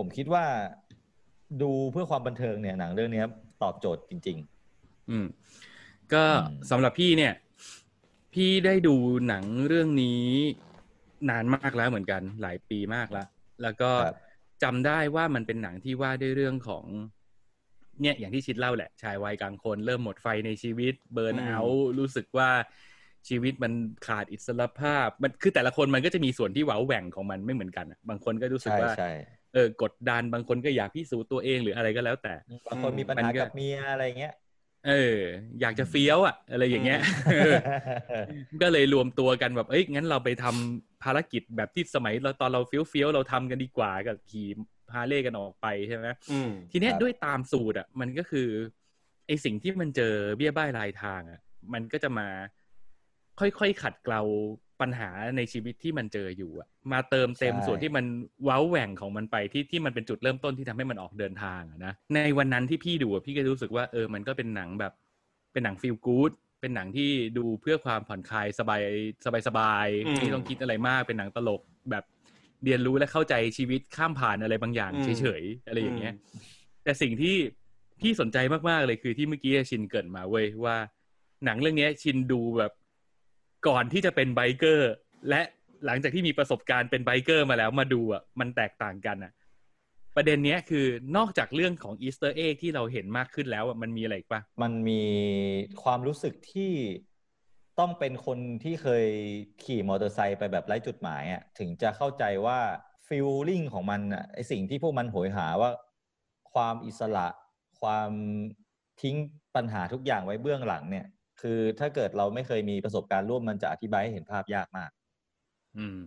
[0.00, 0.44] ผมคิดว่า
[1.62, 3.26] ดูเพื่อความบันเทิงเนี่ยหนังเรื่องเนี้ย
[3.62, 4.38] ตอบโจทย์จริง
[5.10, 5.26] อืม
[6.12, 7.32] ก็อืมสำหรับพี่เนี่ย
[8.34, 8.96] พี่ได้ดู
[9.28, 10.26] หนังเรื่องนี้
[11.30, 13.28] นานมากแล้วเหมือนกัน หลายปีมากแล้ว
[13.62, 14.14] แล้วก็ครับ
[14.62, 16.84] จำได้ว่ามันเป็นหนังที่ว่าด้วยเรื่องของ
[18.00, 22.50] เนี่ย อย่างที่ชิดเล่าแหละ ชายวัยกลางคน เริ่มหมดไฟในชีวิต เบิร์นอืมเอาท์รู้สึกว่า
[23.28, 23.72] ชีวิตมัน
[24.06, 29.10] ขาดอิสรภาพ มันคือแต่ละคนมันก็จะมีส่วนที่หวาแหว่งของมันไม่เหมือนกันอะบางคนก็รู้ๆสึกใช่ว่าใช่
[29.54, 32.34] เออกดดันบางคนก็อยากพิสูจน์ตัวเองหรืออะไรก็แล้ว แต่
[32.66, 34.34] บางคนมีปัญมันหาก็กับเมียอะไรเงี้ย
[34.86, 35.18] เออ
[35.60, 37.00] อยากจะเฟี้ยวอะ อะไรอย่างเงี้ย
[37.32, 37.52] เออ
[38.62, 44.48] ก็เลยรวมตัวกันแบบเอ้ยงั้นเราไปทำภารกิจแบบที่สมัยเราตอนเราเฟี้ยวเฟี้ยวๆเราทำกันดีกว่ากับขี่
[44.94, 48.48] ฮาร์เลย์กันออกไปใช่ไหมอืมทีเนี้ยครับด้วยตามสูตรอะ มันก็คือ
[49.26, 51.40] ไอสิ่งที่มันเจอเบี้ยบ้ายรายทางอะ
[51.72, 52.28] มันก็จะมา
[53.40, 54.22] ค่อยๆขัดเกลา
[54.80, 58.04] ปัญหาในชีวิตที่มันเจออยู่อะมาเติมเต็มใช่ส่วนที่มัน
[58.44, 64.92] เว้าแหว่งของมันไปที่ที่มันเป็นจุดเริ่มต้นที่ทำให้มันออกเดินทางอะนะในวันนั้นที่พี่ดูอะพี่ก็รู้สึกว่าเออมันก็เป็นหนังแบบ
[65.52, 68.82] เป็นหนังฟีลกู๊ดเป็นหนังที่ดูเพื่อความผ่อนคลายสบาย
[69.24, 72.04] สบายสบายๆอืมไม่ต้องคิดอะไรมากเป็นหนังตลกแบบ
[72.64, 76.14] เรียนรู้และเข้าใจชีวิตข้ามผ่านอะไรบางอย่างอืมเฉยๆอะไรอย่างเงี้ย
[76.84, 77.36] แต่สิ่งที่
[78.00, 78.38] พี่สนใจ
[78.68, 80.76] มากๆเลยคือที่เมื่อกี้ชินเกริ่นมาเว้ยว่า
[81.44, 82.72] หนังเรื่องเนี้ยชินดูแบบ
[83.66, 84.92] ก่อนที่จะเป็น biker
[85.28, 85.40] และ
[85.86, 89.32] หลังจากที่มีประสบการณ์เป็น biker มาแล้วมาดูอะมันแตกต่างกันอะ
[90.16, 95.02] ประเด็นเนี้ยคือนอกจากเรื่องของ Easter egg ที่เราเห็นมากขึ้นแล้วอะมันมีอะไรอีกปะมันมี
[95.82, 96.72] ความรู้สึกที่
[97.78, 99.06] ต้องเป็นคนที่เคย
[99.62, 102.58] ขี่มอเตอร์ไซค์ไปแบบไร้จุดหมายอะถึงจะเข้าใจว่า
[103.06, 105.70] feeling ของมันอะไอสิ่งที่พวกมันโหยหาว่า
[106.52, 107.28] ความอิสระ
[107.80, 108.10] ความ
[109.02, 109.16] ทิ้ง
[109.56, 111.06] ปัญหาทุกอย่างไว้เบื้องหลังเนี่ย
[111.40, 114.90] คือถ้าเกิดเราไม่เคยมีประสบการณ์ร่วมมันจะอธิบายให้เห็นภาพยากมาก
[115.78, 116.00] อืม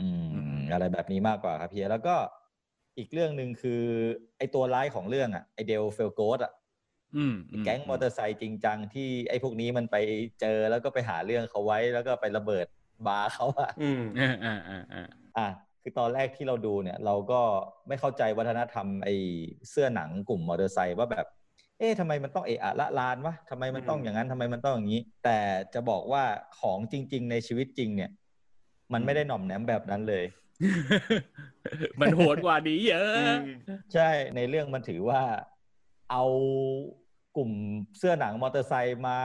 [0.00, 0.08] อื
[0.56, 2.16] มอะไรแบบนี้มากกว่าครับเฮียแล้วก็
[2.98, 3.82] อีกเรื่องหนึ่งคือ
[4.38, 6.52] ไอตัวร้ายของเรื่องอะไอ Del Fuegos อะ
[7.16, 9.96] อืมแก๊งมอเตอร์ไซค์จริงจังที่ไอพวกนี้มันไป
[10.40, 12.66] เจอแล้วก็ไปหาเรื่องเขาไว้แล้วก็ไประเบิด
[13.06, 15.06] บาร์เขาอะอืมอ่าอ่าอ่าอ่า
[15.38, 15.48] อะ
[15.82, 17.40] คือตอนแรกที่เราดูเนี่ย เราก็
[17.88, 19.08] ไม่เข้าใจวัฒนธรรมไอ
[19.70, 21.26] เสื้อหนังกลุ่มมอเตอร์ไซค์ว่าแบบ
[21.80, 25.38] เอ๊ะทำไมมันต้องเอะอะละลานวะทำไมมันต้องอืมอย่างนั้นทำไมมันต้องอย่างนี้ แต่
[25.74, 26.24] จะบอกว่า
[26.58, 28.10] ของจริง ๆ ในชีวิตจริง เนี่ย
[28.92, 30.24] มันไม่ได้หน่อมแนมแบบนั้นเลย
[32.00, 33.10] มันโหดกว่านี้เยอะ
[33.94, 35.22] ใช่ในเรื่องมันถือว่า
[36.10, 36.24] เอา
[37.36, 37.50] กลุ่ม
[37.98, 39.18] เสื้อหนังมอเตอร์ไซค์มา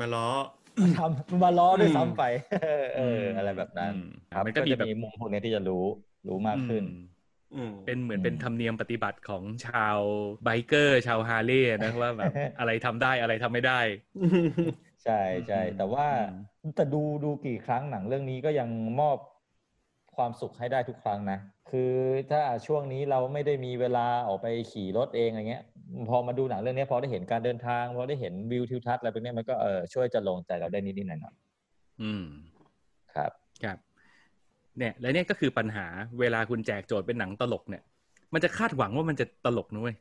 [0.00, 0.28] มาล้อ
[0.98, 2.22] ทำมาล้อด้วยอืมซ้ำไป
[2.96, 4.02] เอออะไรแบบนั้นอืม
[4.34, 5.84] ครับมันก็ก็มีจะแบบมีมุมพวกนี้ที่จะรู้
[6.28, 7.06] รู้มากขึ้นอืมอืม
[7.84, 9.98] เป็นเหมือนอืมเป็นธรรมเนียมปฏิบัติของชาว
[10.44, 13.80] ไบเกอร์ ชาวฮาร์เลย์นะว่าแบบอะไรทำได้อะไรทำไม่ได้
[15.04, 18.68] ใช่ใช่อืมแต่ว่าอืมแต่ดูดูกี่ครั้งหนังเรื่องนี้ก็ยัง
[19.00, 19.18] มอบ
[20.16, 21.38] ความสุขให้ได้ทุกครั้งนะ
[21.70, 21.92] คือ
[22.30, 25.64] ถ้าช่วงนี้เราไม่ได้มีเวลาออกไปขี่รถเองอะไรเงี้ย
[26.08, 31.34] พอมาดูหนังเรื่องนี้พอได้เห็นการเดินทาง พอได้เห็นวิวทิวทัศน์อะไรพวกเนี้ยมันก็เออช่วยจะลงใจเราได้นิดๆหน่อย
[32.02, 33.47] อืมๆครับครับ
[34.78, 35.86] เนี่ยและเนี่ยก็คือปัญหา
[36.20, 37.82] เวลาคุณแจกโจทย์เป็นหนังตลกเนี่ย
[38.32, 39.94] มันจะคาดหวังว่ามันจะตลกนุ้ย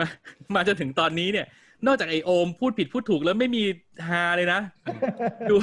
[0.00, 0.06] มา
[0.54, 1.46] มาจนถึงตอนนี้เนี่ย
[1.86, 3.62] นอกจากไอโอมพูดผิดพูดถูกแล้วไม่มี
[4.08, 4.60] ฮาเลยนะ
[5.50, 5.56] ดู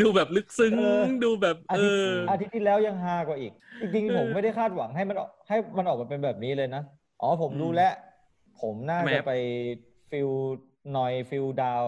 [0.00, 6.82] ดูแบบลึกซึ้งเออดูแบบอาเอทิตย์ออาทิตย์ที่แล้วยังฮากว่าอีก จริงเออๆผมไม่ได้คาดหวังให้มันออกให้มันออกมาเป็นแบบนี้เลยนะ
[7.22, 7.92] อ๋อผมอืมรู้แล้ว
[8.60, 9.34] ผมน่าทำไมจะครับไป
[10.10, 10.28] ฟิล
[10.96, 11.86] นอยฟิลดาว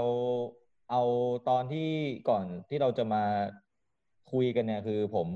[0.90, 1.03] เอา
[1.48, 1.88] ตอนที่
[2.29, 3.22] ก่อนที่เราจะมา
[4.33, 5.29] คุยกันเนี่ยคือผม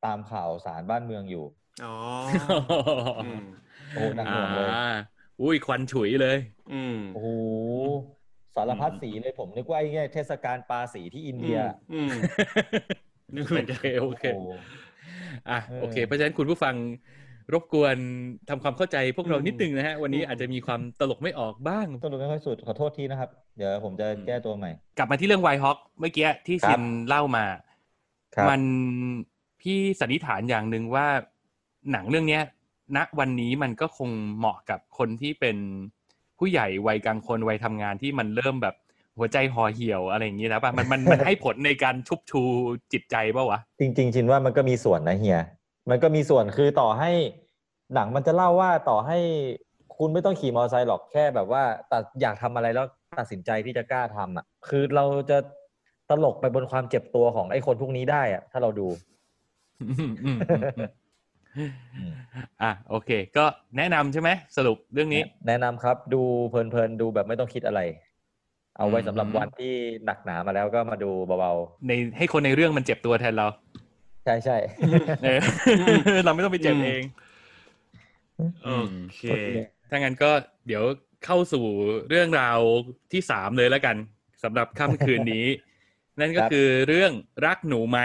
[0.00, 1.44] ตามข่าวสารบ้านเมืองอยู่
[1.82, 1.88] อ๋อ
[3.20, 3.40] อืม
[3.92, 4.84] โอ้หนักหน่วงเลยอ่า
[5.40, 6.36] อุ้ยควันฉุยเลย
[6.70, 7.28] อืมโอ้โห
[8.56, 11.58] สารพัดสีเลยผมนึกว่าไอ้เนี่ยเทศกาลปลาสีที่อินเดีย
[11.92, 12.14] อืม
[13.36, 14.48] นึกเหมืโออนกันเคโอเคโอ้โห
[15.48, 16.76] อะเออโอเค เพราะฉะนั้นคุณผู้ฟัง
[17.52, 17.96] รบกวน
[18.48, 27.65] ทำความเข้าใจพวกเราอืมนิดนึงนะฮะ วันนี้อืมอาจจะมีความตลกไม่ออกบ้างต้องดูไม่ค่อยสุดขอโทษทีนะครับ เดี๋ยวผมจะแก้ตัวใหม่ กลับมาที่เรื่องไวฮอ k เมื่อกี้ที่ครับชินเล่ามาครับ
[28.48, 28.60] มัน
[29.60, 31.06] พี่สันนิษฐานอย่างหนึ่งว่า
[31.92, 32.42] หนังเรื่องเนี้ย
[32.96, 35.56] ณวันนี้มันก็คงเหมาะกับคนที่เป็น
[36.38, 38.74] ผู้ใหญ่วัยกลางคนวัยทำงานที่มันเริ่มแบบ
[39.18, 42.40] หัวใจห่อเหี่ยวอะไรอย่างนี้นะป่ะมันมันมันให้ผลในการชุบชู
[42.92, 45.40] จิตใจป่าวะจริง ๆ ชินว่ามันก็มีส่วนนะเฮีย
[45.90, 47.10] มันก็มีส่วนคือต่อให้
[47.94, 49.18] หนังมันจะเล่าว่าต่อให้
[49.96, 52.86] คุณไม่ต้องขี่มอเตอร์ไซค์หรอกแค่แบบว่าตัดอยากทำอะไรแล้ว
[53.18, 55.38] ตัดสินใจที่จะกล้าทำอะ คือเราจะ
[56.10, 58.88] ตลกไปบนความเจ็บตัวของไอ้คนพวกนี้ได้อะถ้าเราดู
[62.62, 63.44] อะโอเค ก็
[63.76, 67.80] แนะนำใช่ไหมสรุปเรื่องนี้ แนะนำครับ ดูเพลินๆดูแบบไม่ต้องคิดอะไร
[68.76, 69.72] เอาไว้สำหรับวันที่
[70.04, 73.46] หนักหนามาแล้วก็มาดูเบาๆในให้คนในเรื่องมันเจ็บตัวแทนเรา
[74.24, 74.56] ใช่ใช่
[75.24, 75.40] เออ
[76.24, 77.02] เราไม่ต้องไปเจ็บเอง
[78.64, 78.70] โอ
[79.14, 79.22] เค
[79.90, 80.30] ถ้างั้นก็
[80.66, 80.84] เดี๋ยว
[81.24, 81.64] เข้าสู่
[82.08, 82.58] เรื่องราว
[83.12, 83.96] ที่สามเลยแล้วกัน
[84.42, 85.46] สำหรับค่ำคืนนี้
[86.20, 87.12] นั่นก็คือเรื่อง
[87.46, 88.00] รักหนูไหม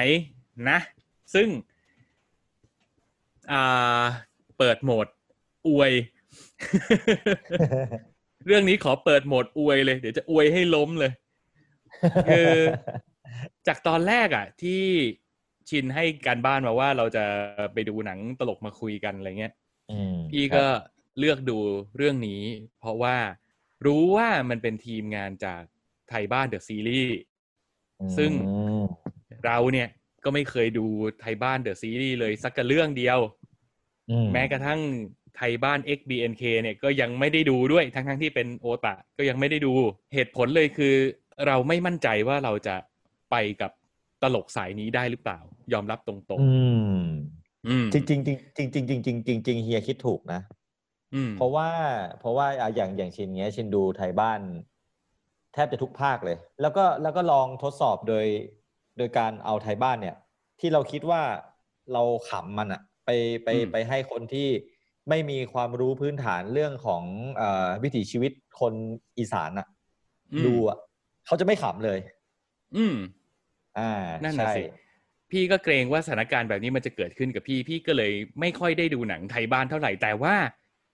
[0.69, 0.79] นะ
[1.33, 1.47] ซึ่ง
[3.51, 4.03] อ่า
[4.57, 5.07] เปิดโหมด
[5.67, 5.91] อวย
[8.45, 11.11] เรื่องนี้ขอเปิดโหมดอวยเลย เดี๋ยวจะอวยให้ล้มเลย
[12.27, 12.51] คือ
[13.67, 14.83] จากตอนแรกอะ ที่
[15.69, 17.25] ชินให้การบ้านมาว่าเราจะ
[17.73, 19.53] ไปดูหนังตลกมาคุยกันอะไรเงี้ย
[19.91, 20.67] อืมพี่ครัก็บ
[21.19, 21.57] เลือกดู
[21.97, 22.41] เรื่องนี้
[22.79, 23.17] เพราะว่า
[23.85, 25.61] รู้ว่ามันเป็นทีมงานจาก
[26.09, 27.15] ไทยบ้านเดอะซีรีส์
[28.17, 28.83] ซึ่งอืม
[29.45, 29.87] เราเนี่ย
[30.23, 30.85] ก็ไม่เคยดู
[31.21, 33.19] ไทยบ้านเดอะซีรีส์เลยสักกระเรื่องเดียว
[34.09, 34.79] อืมแม้กระทั่ง
[35.37, 39.73] ไทยบ้าน XBNK เนี่ยก็ยังไม่ได้ดูด้วยทั้งทั้งๆที่เป็นโอตะก็ยังไม่ได้ดู
[40.13, 40.95] เหตุผลเลยคือ
[41.47, 42.75] เราไม่มั่นใจว่าเราจะ
[43.31, 43.71] ไปกับ
[44.21, 45.39] ตลกสายนี้ได้หรือเปล่า
[45.73, 46.47] ยอมรับตรงอื
[46.95, 48.33] มๆอืมจริงจริงจริ
[48.65, 50.41] งจริงจริงจริงจริงจริงเฮียคิดถูกนะ
[51.13, 51.69] อืมเพราะว่า
[52.19, 54.39] เพราะว่าอะอย่างอย่างชินเงี้ยชินดูไทยบ้าน
[55.53, 58.25] แทบจะทุกภาคเลย แล้วก็แล้วก็ลองทดสอบโดย
[58.97, 60.15] โดยการเอาไทยบ้านเนี่ย
[60.59, 61.21] ที่เราคิดว่า
[61.93, 63.09] เราขำมันอะไป
[63.43, 64.47] ไปอืมไปให้คนที่
[65.09, 67.03] ไม่มีความรู้พื้นฐานเรื่องของ
[67.37, 68.73] เอ่อวิถีชีวิตคน
[69.17, 69.67] อีสานอะ
[70.33, 70.77] อืมดูอะ
[71.25, 71.99] เขาจะไม่ขำเลย
[72.77, 72.95] อืม
[73.79, 73.91] อ่า
[74.23, 74.63] นั่นน่ะใช่สิ
[75.31, 80.35] พี่ก็เกรงว่าสถานการณ์แบบนี้มันจะเกิดขึ้นกับพี่ พี่ก็เลยไม่ค่อยได้ดูหนังไทยบ้านเท่าไหร่แต่ว่า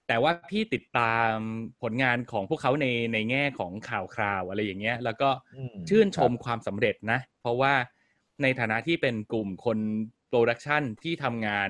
[0.08, 1.34] แต่ว่าพี่ติดตาม
[1.82, 7.74] ผลงานของพวกเขาในในแง่ของข่าวคราวอะไรอย่างเงี้ย แล้วก็อืมชื่นชมครับความสำเร็จนะ เพราะว่า
[8.42, 9.78] ในฐานะที่เป็นกลุ่มคน
[10.30, 11.70] โปรดักชันที่ทำงาน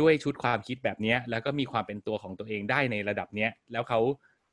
[0.00, 4.00] ด้วยชุดความคิดแบบเนี้ยแล้วก็มีความเป็นตัวของตัวเองได้ในระดับเนี้ย แล้วเขา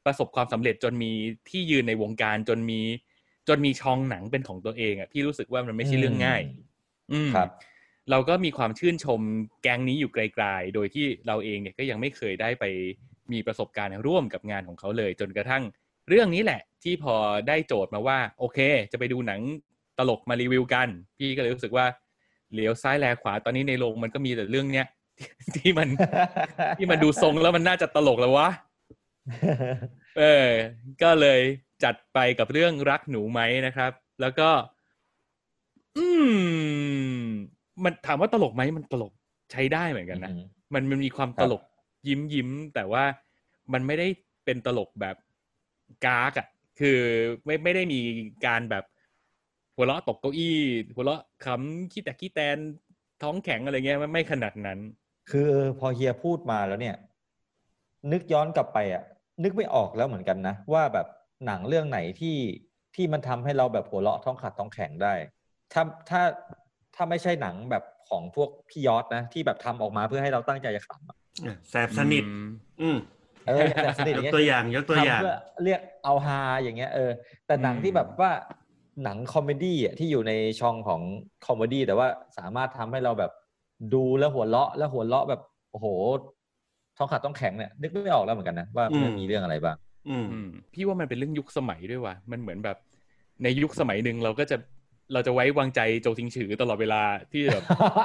[0.05, 1.11] ประสบความสำเร็จจนมี
[1.49, 2.81] ที่ยืนในวงการจนมี
[3.47, 6.41] จนมีช่องหนังเป็นของตัวเองอะพี่รู้สึกว่ามันไม่ใช่เรื่องง่าย
[7.13, 7.49] อืมครับ
[8.11, 9.21] เราก็มีความชื่นชม
[9.61, 12.65] แก๊งนี้อยู่ไกลๆ โดยที่เราเองเนี่ยก็ยังไม่เคยได้ไป
[13.31, 15.63] มีประสบการณ์ร่วมกับงานของเขาเลย จนกระทั่ง
[16.09, 17.15] เรื่องนี้แหละ ที่พอ
[17.47, 18.59] ได้โจทย์มาว่า โอเค
[18.91, 19.41] จะไปดูหนัง
[19.97, 21.85] ตลกมารีวิวกัน พี่ก็เลยรู้สึกว่า
[22.51, 24.87] เหลียวซ้ายแลขวาตอนนี้ในโรงมันก็มีแต่เรื่องเนี้ย
[25.55, 25.87] ที่มัน
[26.77, 28.49] ที่มันดูทรงแล้วมันน่าจะตลกแล้ววะ
[30.19, 30.49] เออ
[31.01, 31.39] ก็เลย
[31.83, 34.49] จัดไปกับเรื่องรักหนูไหมนะครับ แล้วก็
[35.97, 37.23] อืม
[37.83, 39.11] มันถามว่าตลกไหมมันตลก
[39.51, 41.61] ใช้ได้เหมือนกันนะอืมมันมันมีความครัตบลก
[42.07, 43.03] ยิ้มยิ้มแต่ว่า
[43.73, 44.07] มันไม่ได้
[44.45, 45.15] เป็นตลกแบบ
[46.05, 46.47] กากอะ
[46.79, 46.99] คือ
[47.45, 47.99] ไม่ไม่ได้มี
[48.45, 48.83] การแบบ
[49.75, 50.57] หัวเราะตกเก้าอี้
[50.95, 52.57] หัวเราะขำขี้แต่ขี้แตน
[53.21, 54.79] ท้องแข็งอะไรเงี้ยมันไม่ขนาดนั้น
[55.31, 56.95] คือพอเฮียพูดมาแล้วเนี่ย
[58.11, 59.03] นึกย้อนกลับไปอะ
[59.43, 61.07] นึกไม่ออกแล้วเหมือนกันนะว่าแบบ
[61.45, 62.37] หนังเรื่องไหนที่
[62.95, 65.13] ที่มันทำให้เราแบบหัวเราะท้องขาดท้องแข็งได้
[65.73, 66.21] ถ้าถ้า
[66.95, 71.20] ถ้าไม่ใช่หนังแบบของพวกพี่ยอดนะ ที่แบบทำออกมาเพื่อให้เราตั้งใจจะขำ
[71.69, 72.43] แสบสนิท อืม
[72.81, 72.97] อืม
[73.47, 77.11] เออแสบสนิทยอกย่างเงี้ยตัวอย่างยกตัวอย่างทำเพื่อเรียกเอาฮาอย่างเงี้ยเออ
[77.47, 78.31] แต่หนังอืมที่แบบว่า
[79.03, 81.01] หนัง comedy อะที่อยู่ในช่องของ
[81.45, 83.31] comedy แต่ว่าสามารถทำให้เราแบบ
[83.93, 85.41] ดูแล้วหัวเราะแล้วหัวเราะแบบ
[85.71, 85.87] โอ้โห
[86.97, 89.77] ท้องขาดต้องแข็งเนี่ยนึกไม่ออกแล้วเหมือนกันนะว่าอืมมันมีเรื่องอะไรบ้าง
[90.09, 92.77] อืมอืมพี่ว่ามันเป็นเรื่องยุคสมัยด้วยว่ะมันเหมือนแบบ
[93.43, 94.57] ในยุคสมัยหนึ่งเราก็จะ
[95.13, 97.63] เราจะไว้วางใจโจซิงฉือตลอดเวลาที่แบบ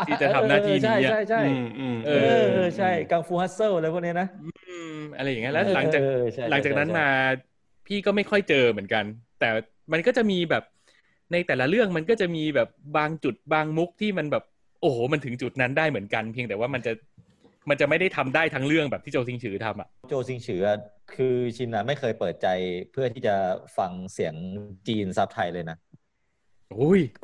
[0.09, 4.29] ที่จะทำหน้าที่นี้ใช่อะใช่ใช่อืมอืมเอเอออใช่กังฟูฮัสเซิลอะไรพวกเนี้ยนะ
[4.69, 7.09] อืมอะไรอย่างเงี้ยแล้วหลังจากเออใช่ใช่หลังจากนั้นใช่มา
[7.87, 9.05] พี่ก็ไม่ค่อยเจอเหมือนกัน
[9.41, 9.49] แต่
[9.93, 10.65] มันก็จะมีแบบ
[11.33, 14.45] ในแต่ละเรื่องมันก็จะมีแบบบางจุดบางมุกที่มันแบบ
[14.81, 16.93] โอ้โหมันถึงจุดนั้นได้เหมือนกัน เพียงแต่ว่ามันจะ
[17.71, 20.79] มันจะไม่ได้ทำได้ทั้งเรื่องแบบที่โจซิงฉือทำอะโจซิงฉืออะ
[21.15, 22.49] คือชินนะไม่เคยเปิดใจ
[22.93, 23.35] เพื่อที่จะ
[23.79, 24.35] ฟังเสียง
[24.89, 25.86] จีนซับไทยเลยนะโอ้ย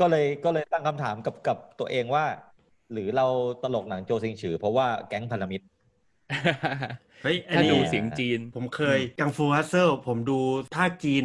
[0.01, 2.25] ก็เลยก็เลยตั้งคำถามกับกับตัวเองว่า
[2.93, 3.27] หรือเรา
[3.63, 5.65] ตลกหนังโจซิงฉือ เพราะว่าแก๊งพันธมิตร
[7.23, 10.39] เฮ้ยอันถ้านี้ดูเสียงจีน ผมเคยกังฟูฮัสเซิลผมดู
[10.77, 11.25] ภาคจีน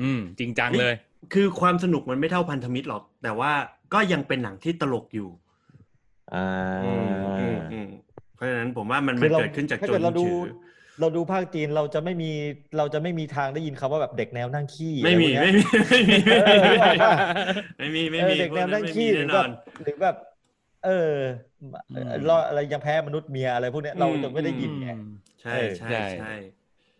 [0.00, 0.94] อืม จริงจังเลย
[1.34, 3.52] คือความสนุกมันไม่เท่าพันธมิตรหรอก แต่ว่า
[3.94, 5.28] ก็ยังเป็นหนังที่ตลกอยู่
[6.34, 6.46] อ่า
[6.84, 7.88] อืมอืมอืม
[8.34, 10.36] เพราะฉะนั้นผมว่ามันคืมันอเราเกิดขึ้นจากถ้าโจเกิดนเราดูฉือ
[11.00, 12.26] เราดูภาคจีนเราจะไม่มี
[12.76, 15.58] เราจะไม่มีทางได้ยินคำว่าแบบเด็กแนวนั่งขี้ไม่มีอะรไม่พวกเนี้ยมี
[15.90, 17.12] ไม่มีเออนึกออกปะ
[17.78, 19.50] ไม่มีไม่เอมีอเด็กแนวนั่งพวขี้กหรืแน่อนแบอบน
[19.82, 20.14] หรือแบบ
[20.80, 20.90] เออ
[21.90, 24.88] เออเราอะไรยังแพ้มนุษย์เมียอะไรพวกเนี้ยเราจะไม่ได้ยินไง
[25.40, 26.24] ใช่เออใช่ใช่ใช่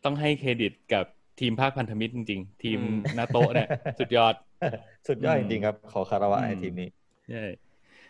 [0.05, 1.05] ต้องให้เครดิตกับ
[1.41, 4.35] ทีมภาคพันธมิตรจริงๆ ทีมอืมนาโตะเนี่ยสุดยอด
[5.09, 6.89] สุดยอดอืจมริงๆครับ ขอคารวะอืมให้ทีมนี้
[7.29, 7.39] ใช่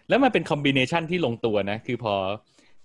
[0.08, 2.14] แล้วมันเป็นคอมบิเนชันที่ลงตัวนะ คือพอ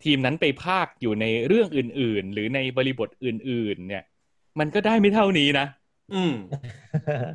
[0.04, 4.04] ทีมนั้นไปภาคอยู่ในเรื่องอื่น ๆ หรือในบริบทอื่น ๆ เนี่ย
[4.60, 5.66] มันก็ได้ไม่เท่านี้นะ
[6.14, 6.34] อืม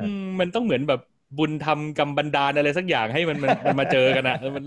[0.05, 1.01] อืมมันต้องเหมือนแบบ
[1.39, 4.65] บุญทำกรรมบันดาลอะไรสักอย่างให้มันมันมันมาเจอกันอะแล้วมัน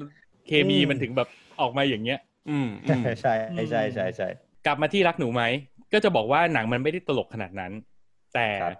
[0.48, 1.28] เคมีอืมมันถึงแบบ
[1.62, 3.34] ออกมาอย่างเงี้ย อืมอืมใช่
[3.72, 4.28] ใช่ใช่ใช่
[4.66, 5.44] กลับมาที่รักหนูไหม
[5.94, 7.72] ก็จะบอกว่าหนังมันไม่ได้ตลกขนาดนั้น
[8.34, 8.80] แต่ครับ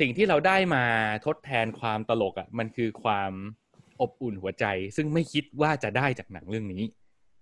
[0.00, 0.84] สิ่งที่เราได้มา
[1.26, 3.32] ทดแทนความตลกอะ มันคือความ
[4.00, 4.64] อบอุ่นหัวใจ
[4.96, 6.82] ซึ่งไม่คิดว่าจะได้จากหนังเรื่องนี้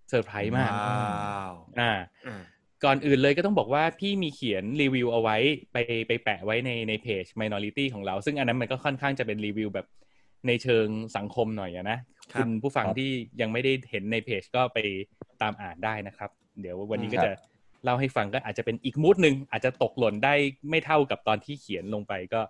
[0.08, 1.92] เซอร์ไพรส์มากว้าวอ่า
[2.26, 2.42] อ่า
[2.84, 5.36] ก่อนอื่นเลยก็ต้องบอกว่าพี่มีเขียนรีวิวเอาไว้
[5.72, 5.76] ไป
[6.08, 9.86] ไปแปะไว้ในในเพจ Minority ของเรา ซึ่งอันนั้นมันก็ค่อนข้างจะเป็นรีวิวแบบ
[10.46, 10.86] ในเชิง
[11.16, 11.98] สังคมหน่อยอะนะ
[12.32, 14.78] ครับณผู้ฟังครับที่ยังไม่ได้เห็นในเพจก็ไป
[15.42, 17.32] ตามอ่านได้นะครับ เดี๋ยววันนี้ก็ครับจะ
[17.84, 20.34] เล่าให้ฟังก็อาจจะเป็นอีกมูดหนึ่งอาจจะตกหล่นได้
[20.70, 22.40] ไม่เท่ากับตอนที่เขียนลงไปก็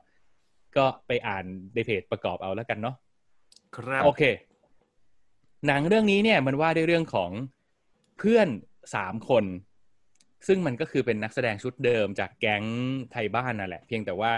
[0.76, 2.96] ก็ไปอ่านในเพจประกอบเอาแล้วกันเนาะ
[3.76, 4.22] ครับโอเค
[5.66, 7.30] หนังเรื่องนี้เนี่ยมันว่าด้วยเรื่องของ
[8.18, 8.48] เพื่อน
[8.94, 9.44] สามคน
[10.46, 12.64] ซึ่งมันก็คือเป็นนักแสดงชุดเดิมจากแก๊ง
[13.12, 14.32] ไทยบ้านนั่นแหละ เพียงแต่ว่า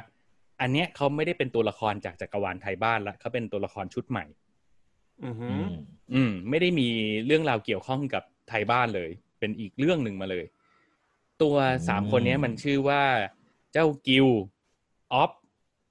[0.60, 4.24] อันเนี้ยเขาไม่ได้เป็นตัวละครจากจักรวาลไทยบ้านละเขาเป็นตัวละครชุดใหม่
[5.24, 5.70] อือหือือม
[6.14, 6.88] อืม ไม่ได้มี
[7.26, 10.44] เรื่องราวเกี่ยวข้องกับไทยบ้านเลย เป็นอีกเรื่องหนึ่งมาเลย
[11.42, 11.56] ตัว
[11.88, 13.02] สามคนเนี้ยมันชื่อว่า
[13.72, 14.26] เจ้ากิว
[15.12, 15.32] ออฟ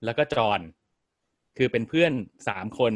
[0.05, 0.59] แล้วก็จอน
[1.57, 2.11] คือเป็นเพื่อน
[2.47, 2.93] สามคน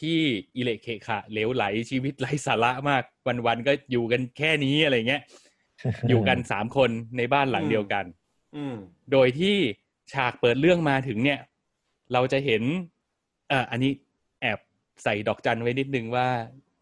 [0.00, 0.18] ที่
[0.56, 3.02] อิเละเคขะเหลวไหลชีวิตไร้สาระมาก
[3.46, 5.22] วันๆก็อยู่กันแค่นี้อะไรเงี้ย
[6.08, 8.04] อยู่กันสามคนในบ้านหลังเดียวกัน
[8.56, 8.76] อืม
[9.12, 9.56] โดยที่
[10.12, 11.40] ฉากเปิดเรื่องมาถึงเนี่ย
[12.12, 12.62] เราจะเห็น
[13.48, 13.92] เอ่ออันนี้
[14.40, 14.58] แอบ
[15.04, 16.28] ใส่ดอกจันไว้นิดนึงว่า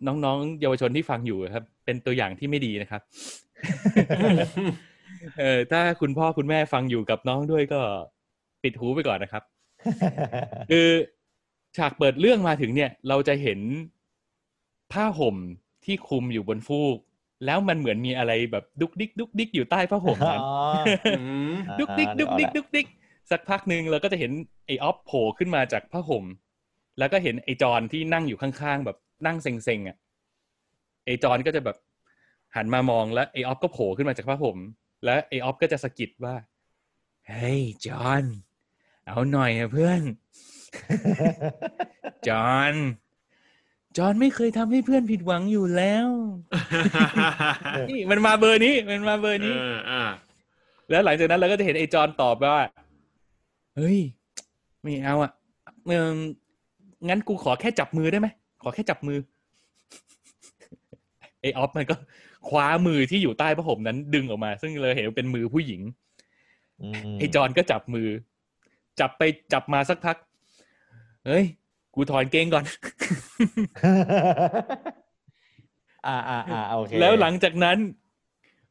[0.07, 3.03] น้องๆ เยาวชนที่ฟังอยู่ครับ เป็นตัวอย่างที่ไม่ดีนะครับ
[5.39, 7.81] เออถ้าคุณพ่อคุณแม่ฟังอยู่กับน้องด้วยก็
[8.63, 9.43] ปิดหูไปก่อนนะครับ
[10.71, 10.89] คือ
[11.79, 13.61] ฉากเปิดเรื่องมาถึงเนี่ย เราจะเห็น
[14.93, 15.37] ผ้าห่ม
[15.85, 16.99] ที่คลุมอยู่บนฟูก
[17.47, 20.55] แล้วมันเหมือนมีอะไรแบบดุกดิกดุกดิกอยู่ใต้ผ้าห่มนั้นอ๋อ
[21.09, 21.23] อื
[21.55, 22.87] มอ่าดุกดิกดุกดิกนึกออกแล้วดุกดิก
[23.31, 24.33] สักพักหนึ่งเราก็จะเห็น
[24.67, 26.25] ไอ้ออฟโผล่ขึ้นมาจากผ้าห่ม
[26.99, 29.97] แล้วก็เห็นไอ้จอนที่นั่งอยู่ข้างๆ แบบนั่งเซ็งๆอะ
[31.05, 31.77] ไอจอนก็จะแบบ
[32.57, 34.59] หันมามองแล้วไอออฟก็โผล่ขึ้นมาจากผ้าห่ม
[35.05, 36.35] แล้วไอออฟก็จะสะกิดว่า
[37.29, 38.25] เฮ้ยจอน
[39.07, 40.01] เอาหน่อยอะเพื่อน
[42.29, 42.75] จอน
[43.97, 46.09] จอนไม่เคยทำให้เพื่อนผิดหวังอยู่แล้ว
[47.91, 50.03] นี่มันมาเบอร์นี้ มันมาเบอร์นี้เอออ่า
[50.91, 52.65] แล้วหลังจากนั้นเราก็จะเห็นไอ้จอนตอบว่า
[53.77, 53.99] เฮ้ย
[54.83, 55.33] ไม่เอาอะ
[55.87, 56.17] เออ
[57.09, 58.29] งั้นกูขอแค่จับมือได้ไหม
[58.63, 59.19] ขอแค่จับมือ
[61.41, 61.95] ไอ้ออฟมันก็
[62.49, 65.81] คว้ามือที่อยู่ใต้ผ้าห่มนั้นดึงออกมา ซึ่งเราเห็นว่าเป็นมือผู้หญิง
[67.05, 68.09] มไอ้จอนก็จับมือ
[69.01, 70.17] จับไปจับมาสักพัก
[71.27, 71.45] เฮ้ย
[71.95, 72.65] กูถอนเกงก่อน
[76.07, 77.79] อ่าอ่าอ่าโอเค แล้วหลังจากนั้น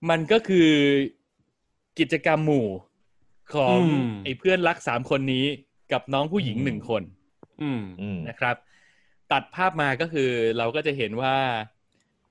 [0.10, 0.70] มันก็คือ
[2.00, 2.68] กิจกรรมหมู่
[3.54, 5.46] ของอืมไอ้เพื่อนรักสามคนนี้
[5.92, 7.04] กับน้องผู้หญิงหนึ่งคน
[7.62, 8.56] อืมอืมนะครับ
[9.32, 11.36] ตัดภาพมาก็คือเราก็จะเห็นว่า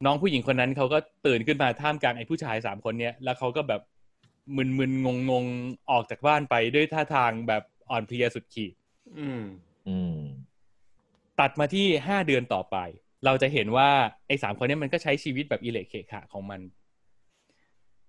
[0.04, 3.80] น้องผู้หญิงคนนั้นเขาก็ตื่นขึ้นมาท่ามกลางไอ้ผู้ชายสามคนเนี้ยแล้วเขาก็แบบ
[4.56, 8.72] มึนๆงงๆออกจากบ้านไปด้วยท่าทางแบบอ่อนเพลียสุดขีด
[9.18, 9.44] อืมอืม
[11.40, 12.76] ตัดมาที่ห้าเดือนต่อไป
[13.24, 13.88] เราจะเห็นว่า
[14.26, 16.60] ไอ้สามคนเนี้มันก็ใช้ชีวิตแบบอิเล็กเคขะของมัน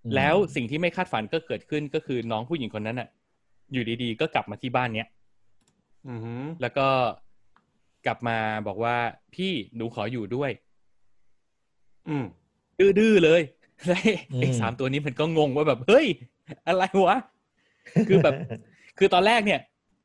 [0.04, 3.10] อืมแล้วสิ่งที่ไม่คาดฝันก็เกิดขึ้นก็คือน้องผู้หญิงคนนั้นอะ
[3.72, 5.08] อยู่ดีๆ ก็กลับมาที่บ้านเนี้ย
[6.08, 6.88] อืมแล้วก็
[8.06, 8.38] กลับมา
[8.68, 8.96] บอกว่า
[9.36, 10.52] พี่หนูขออยู่ด้วย
[12.10, 12.26] อืม
[13.00, 13.42] ดื้อๆเลย
[13.88, 14.02] แล้ว
[14.40, 16.08] ไอ้สามตัวนี้มันก็งงว่าแบบ เฮ้ย
[16.68, 17.18] อะไรวะ
[18.08, 18.34] คือแบบ
[18.98, 19.60] คือตอนแรกเนี่ย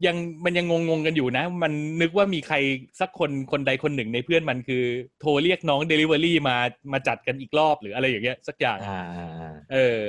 [0.07, 2.57] ยังมันยังงงๆกันอยู่นะ มันนึกว่ามีใคร
[3.01, 4.85] สักคนคนใดคนหนึ่งในเพื่อนมันคือ
[5.21, 6.57] โทรเรียกน้องเดลิเวอรี่มา
[6.93, 10.01] มาจัดกันอีกรอบหรืออะไรอย่างเงี้ยสักอย่างอ่าอ่าอ่าเออ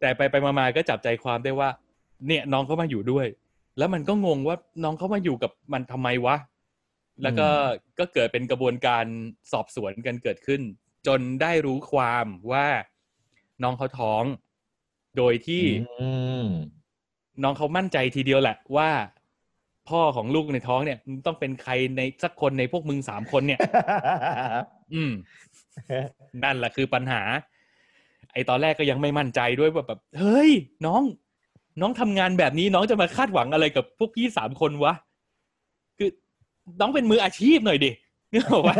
[0.00, 1.68] แต่ไปไปมาๆก็จับใจความได้ว่า
[2.26, 3.26] เนี่ยน้องเขามาอยู่ด้วย
[3.78, 6.36] แล้วมันก็งงว่าน้องเขามาอยู่กับมันทำไมวะ
[7.22, 7.48] แล้วก็
[7.98, 9.04] ก็เกิดเป็นกระบวนการ
[9.52, 10.60] สอบสวนกันเกิดขึ้น
[11.06, 12.66] จนได้รู้ความว่า
[13.62, 14.24] น้องเขาท้อง
[15.16, 15.64] โดยที่
[16.00, 16.08] อื
[16.44, 16.46] ม
[17.42, 18.90] น้องเขามั่นใจทีเดียวแหละว่า
[19.88, 23.60] พ่อของลูกในท้องเนี่ยต้องเป็นใครในสักคนในพวกมึงสามคนเนี่ย
[24.94, 25.12] อืม
[26.44, 27.22] นั่นแหละคือปัญหา
[28.32, 30.50] ไอตอนแรกก็ยังไม่มั่นใจด้วยว่าแบบเฮ้ย
[30.86, 31.02] น้อง
[31.80, 34.94] น้องทำงานแบบนี้น้องจะมาคาดหวังอะไรกับพวกพี่สามคนวะ
[35.98, 36.10] คือ
[36.80, 37.90] น้องเป็นมืออาชีพหน่อยดิ
[38.32, 38.74] นึกออกปะ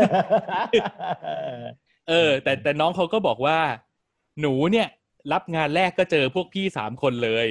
[2.09, 3.57] เออ แต่แต่น้องเขาก็บอกว่า
[4.41, 4.87] หนูเนี่ย
[5.33, 7.47] รับงานแรกก็เจอพวกพี่สามคนเลย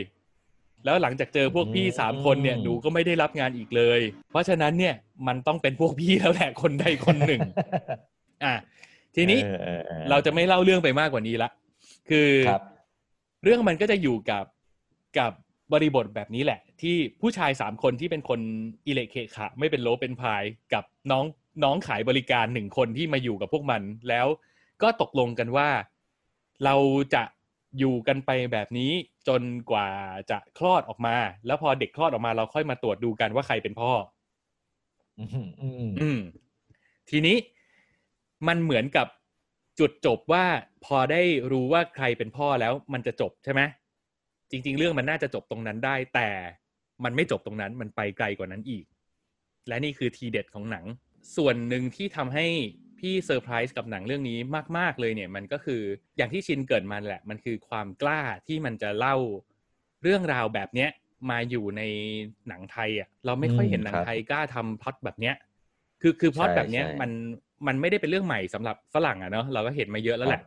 [0.85, 4.95] แล้วหลังจากเจอพวกพี่สามคนเนี่ยอืมหนูก็ไม่ได้รับงานอีกเลย เพราะฉะนั้นเนี่ย
[5.27, 7.41] มันต้องเป็นพวกพี่แล้วแหละคนใดคนหนึ่ง
[8.45, 8.55] อะ
[9.17, 11.51] ทีนี้ออออออเราจะไม่เล่าเรื่องไปมากกว่านี้ละ
[12.09, 12.63] คือครับ
[13.45, 14.45] เรื่องมันก็จะอยู่กับ
[15.19, 15.33] กับ
[15.73, 18.41] บริบทแบบนี้แหละ ที่ผู้ชายสามคนที่เป็นคน
[18.87, 20.43] อิเล็กเคขะไม่เป็นโลเป็นพาย
[20.75, 21.25] กับน้อง
[21.65, 24.27] น้องขายบริการหนึ่งคนที่มาอยู่กับพวกมันแล้ว
[24.83, 25.69] ก็ตกลงกันว่า
[26.65, 26.77] เรา
[27.15, 27.23] จะ
[27.79, 28.93] อยู่กันไปแบบนี้
[29.29, 29.89] จนกว่า
[30.31, 33.91] จะคลอดออกมา แล้วพอเด็กคลอดออกมาเราค่อยมาตรวจดูกันว่าใครเป็นพ่อ
[35.19, 35.29] อืม
[35.61, 36.21] อืมอืม
[37.11, 37.37] ทีนี้
[38.49, 39.07] มันเหมือนกับ
[39.79, 40.45] จุดจบว่า
[40.85, 43.61] พอได้รู้ว่าใครเป็นพ่อแล้วมันจะจบใช่ไหม
[44.51, 46.29] จริง ๆ เรื่องมันน่าจะจบตรงนั้นได้ แต่
[47.05, 48.85] มันไม่จบตรงนั้นมันไปไกลกว่านั้นอีก
[49.69, 50.85] และนี่คือทีเด็ดของหนัง
[51.37, 52.47] ส่วนหนึ่งที่ทำให้
[53.01, 54.39] พี่เซอร์ไพรส์กับหนังเรื่องนี้
[54.79, 55.83] มาก ๆ เลยเนี่ยมันก็คือ
[56.17, 59.17] อย่างที่ชินเกิดมาแหละมันคือความกล้าที่มันจะเล่า
[60.03, 60.91] เรื่องราวแบบเนี้ย
[61.31, 61.83] มาอยู่ใน
[62.49, 65.35] หนังไทยอะเราไม่ค่อยเห็นหนังไทยกล้าทำพล็อตแบบเนี้ย
[66.03, 67.11] คือคือพล็อตแบบเนี้ยมัน
[67.67, 70.43] มันไม่ได้เป็นเรื่องใหม่สำหรับฝรั่งอะเนาะเราก็เห็นมาเยอะแล้วแหละ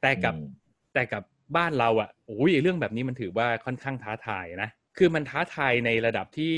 [0.00, 0.48] แต่กับอืม
[0.94, 1.22] แต่กับ
[1.56, 6.54] บ้านเราอะโอ้ยเรื่องแบบนี้มันถือว่าค่อนข้างท้าทายนะคือมันท้าทายในระดับที่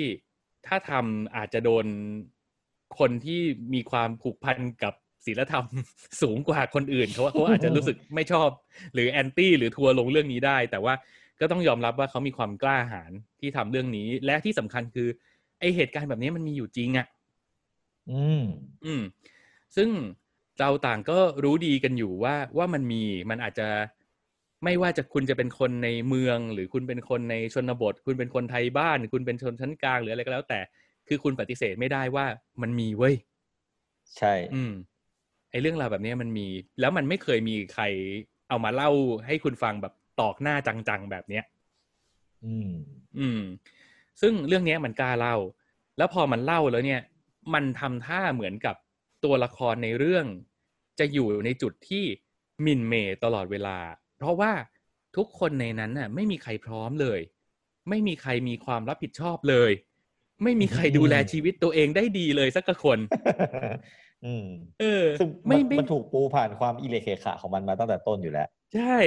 [0.67, 1.87] ถ้าทำอาจจะโดน
[2.99, 3.41] คนที่
[3.75, 4.95] มีความผูกพันกับ
[5.27, 5.65] ศีลธรรม
[6.23, 8.49] สูงกว่าคนอื่นเขาเขาอาจจะรู้สึกไม่ชอบ
[8.95, 10.95] หรือแอนตี้หรือทัวร์ลงเรื่องนี้ได้ แต่ว่า
[11.41, 15.09] ก็ต้องยอมรับว่าเขามีความกล้าหาญที่ทำเรื่องนี้ และที่สำคัญคือ
[15.61, 17.07] ไอเหตุการณ์แบบนี้มันมีอยู่จริงอะ
[18.11, 18.43] อืม
[18.85, 19.03] อืม
[19.77, 19.89] ซึ่ง
[20.61, 23.69] เราต่างก็รู้ดีกันอยู่ว่าว่ามันมีมันอาจจะ
[24.65, 30.61] ไม่ว่าจะคุณจะเป็นคนในเมือง หรือคุณเป็นคนในชนบท คุณเป็นคนไทยบ้าน คุณเป็นชนชั้นกลางหรืออะไรก็แล้ว แต่
[31.09, 32.27] คือคุณปฏิเสธไม่ได้ว่า
[32.63, 33.15] มันมีเว้ย
[34.19, 34.96] ใช่ อืมไอ้
[35.61, 36.49] เรื่องราวแบบนี้มันมี
[36.81, 37.85] แล้วมันไม่เคยมีใคร
[38.49, 38.91] เอามาเล่า
[39.27, 41.45] ให้คุณฟังแบบตอกหน้าจังๆแบบเนี้ย
[42.45, 42.71] อืม
[43.19, 43.41] อืม
[44.21, 45.37] ซึ่งเรื่องเนี้ยมันกล้าเล่า
[45.99, 47.01] แล้วพอมันเล่าแล้วเนี่ย
[47.55, 48.77] มันทำท่าเหมือนกับ
[49.25, 50.27] ตัวละครในเรื่อง
[50.99, 52.05] จะอยู่ในจุดที่
[52.63, 53.79] หมินเมย์ตลอดเวลา
[54.19, 54.53] เพราะว่า
[55.17, 57.21] ทุกคนในนั้นน่ะ ไม่มีใครพร้อมเลย
[57.89, 59.71] ไม่มีใครมีความรับผิดชอบเลย
[60.43, 62.99] ไม่มีใครดูแลชีวิตตัวเองได้ดีเลยสักคน
[64.25, 64.49] อืม
[64.81, 68.99] เออซึ่งไม่มันไม่มันถูกปูผ่านความอิเลเคขะของมันมาตั้งแต่ต้นอยู่แล้ว ใช่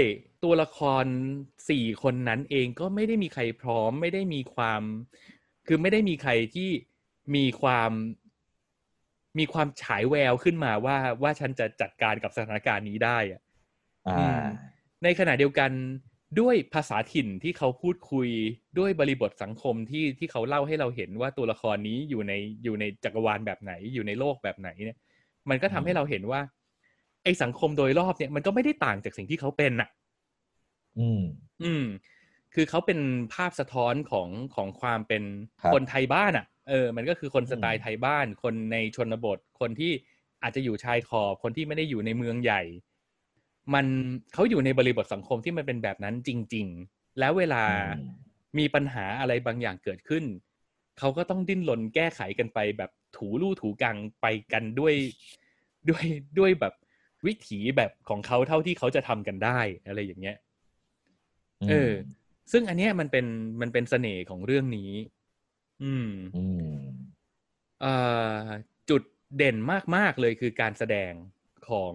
[0.43, 1.05] ตัวละคร
[1.69, 4.81] สี่คนนั้นเองก็ไม่ได้มีใครพร้อม ไม่ได้มีความ
[5.67, 6.69] คือไม่ได้มีใครที่
[7.35, 7.91] มีความ
[9.39, 13.41] มีความฉายแววขึ้นมาว่าว่าฉันจะจัดการกับสถานการณ์นี้ได้อะ
[14.07, 14.39] อ่อืาม
[15.03, 15.71] ในขณะเดียวกัน
[16.39, 18.27] ด้วยภาษาถิ่นที่เขาพูดคุย
[18.79, 24.97] ด้วยบริบทสังคมที่ที่เขาเล่าให้เราเห็นว่าตัวละครนี้อยู่ในอยู่ในจักรวาลแบบไหนอยู่ในโลกแบบไหนเนี่ย
[25.49, 26.41] มันก็ทำให้เราเห็นว่า
[27.23, 29.89] ไอ้สังคมโดยรอบเนี่ยมันก็ไม่ได้ต่างจากสิ่งที่เขาเป็นน่ะ
[30.97, 31.21] อืม
[31.63, 31.85] อืม
[32.53, 32.99] คือเขาเป็น
[33.33, 35.23] ภาพสะท้อนของของความเป็น
[35.63, 39.91] ครับคนไทยบ้านอะ เออ มันก็คือคนสไตอืล์มไทยบ้าน คนในชนบท คนที่
[40.43, 42.61] อาจจะอยู่ชายขอบ คนที่ไม่ได้อยู่ในเมืองใหญ่
[43.73, 43.85] มัน
[44.33, 47.93] เขาอยู่ในบริบทสังคมที่มันเป็นแบบนั้นจริง ๆ แล้วเวลาอืม
[48.57, 50.23] มีปัญหาอะไรบางอย่างเกิดขึ้น
[50.99, 54.93] เขาก็ต้องดิ้นรนแก้ไขกันไปแบบถูลู่ถูกังไปกันด้วย
[55.89, 56.05] ด้วย
[56.39, 56.73] ด้วยแบบ
[57.25, 60.37] วิถีแบบของเขาเท่าที่เขาจะทำกันได้อะไรอย่างเงี้ย
[61.69, 61.91] เออ
[62.51, 63.25] ซึ่งอันเนี้ยมันเป็น
[63.61, 64.91] มันเป็นเสน่ห์ของเรื่องนี้
[65.83, 66.43] อืมอื
[66.73, 66.75] ม
[67.81, 67.93] เอ่
[68.41, 68.45] อ
[68.89, 69.01] จุด
[69.37, 69.57] เด่น
[69.95, 71.13] มาก ๆ เลยคือการแสดง
[71.69, 71.93] ของ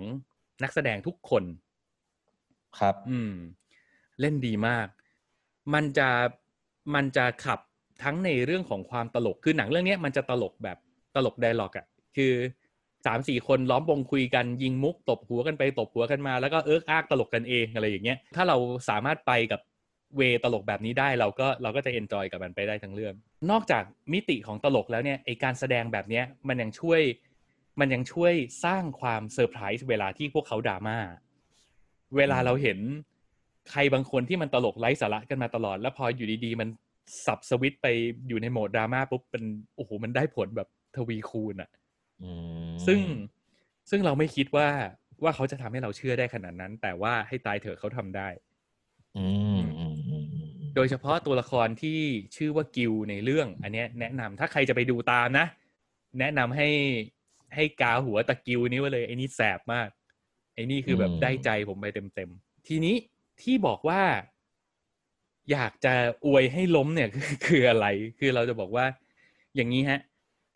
[0.62, 1.44] นักแสดงทุกคน
[2.78, 3.34] ครับ อืม
[4.20, 4.86] เล่นดีมาก
[5.74, 6.09] มันจะ
[6.94, 7.59] มันจะขับ
[8.02, 10.78] ทั้งในเรื่องของความตลกคือหนังเรื่องเนี้ยมันจะตลกแบบ
[11.16, 11.86] ตลก dialogue อะ
[12.16, 12.32] คือ
[13.07, 18.57] สามสี่คนล้อมวงคุยกันยิงมุก ตบหัวกันไปตบหัวกันมา แล้วก็เอิกอากตลกกันเองอะไรอย่างเงี้ย ถ้าเรา
[18.88, 19.61] สามารถไปกับ
[20.16, 23.14] way ตลกแบบนี้ได้เราก็เราก็จะ enjoy กับมันไปได้ทั้งเรื่อง
[23.50, 23.82] นอกจาก
[24.12, 27.00] มิติของตลกแล้วเนี่ยไอการแสดงแบบเนี้ยมันยังช่วย
[27.81, 30.99] มันยังช่วยสร้างความเซอร์ไพรส์เวลาที่พวกเขาดราม่า
[32.16, 32.79] เวลาเราเห็น
[33.70, 36.68] ใครบางคนที่มันตลกไร้สาระกันมาตลอด แล้วพออยู่ดีๆ มัน
[37.27, 37.87] สับสวิตช์ไป
[38.29, 39.45] อยู่ในโหมดดราม่าปุ๊บเป็น
[39.77, 41.70] โอ้โหมันได้ผลแบบทวีคูณอะ
[42.22, 42.31] อื
[42.70, 43.01] มซึ่ง
[43.91, 44.68] ซึ่งเราไม่คิดว่า
[45.22, 48.29] ว่าเขาจะทำให้เราเชื่อได้ขนาดนั้น แต่ว่าให้ตายเถอะเขาทำได้
[49.18, 52.01] อืมอืมอืมอืมโดยเฉพาะตัวละครที่
[52.37, 55.47] ชื่อว่ากิลในเรื่อง อันเนี้ย แนะนำถ้าใครจะไปดูตามนะ
[56.20, 56.68] แนะนำให้
[57.57, 59.88] ให้กาหัวตะกิวนี้ไว้เลยไอ้นี่แสบมาก
[60.55, 62.94] ไอ้นี่คือแบบได้ใจผมไปเต็มๆ ทีนี้
[63.42, 64.02] ที่บอกว่า
[65.50, 65.94] อยากจะ
[66.26, 67.86] อวยให้ล้มเนี่ยคือคืออะไร
[68.18, 68.86] คือเราจะบอกว่า
[69.57, 70.00] อย่างนี้ฮะ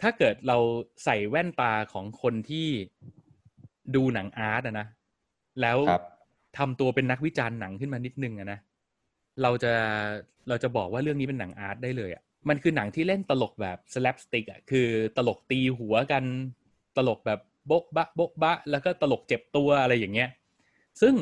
[0.02, 0.58] ถ้าเกิดเรา
[1.04, 2.66] ใส่แว่นตาของคนที่
[3.94, 4.86] ดูหนังอาร์ตอะนะ
[5.60, 6.02] แล้วครับ
[6.58, 8.58] ทำตัวเป็นนักวิจารณ์หนังขึ้นมานิดนึงอะนะ
[9.42, 9.72] เราจะ
[10.48, 16.24] เราจะบอกว่าเรื่องนี้เป็นหนังอาร์ตได้เลยอะมันคือหนังที่เล่นตลกแบบ slapstick อะคือตลกตีหัวกัน
[16.98, 20.28] ตลกแบบโบ๊ะบะโบ๊ะบะ แล้วก็ตลกเจ็บตัวอะไรอย่างเงี้ย
[21.00, 21.14] ซึ่ง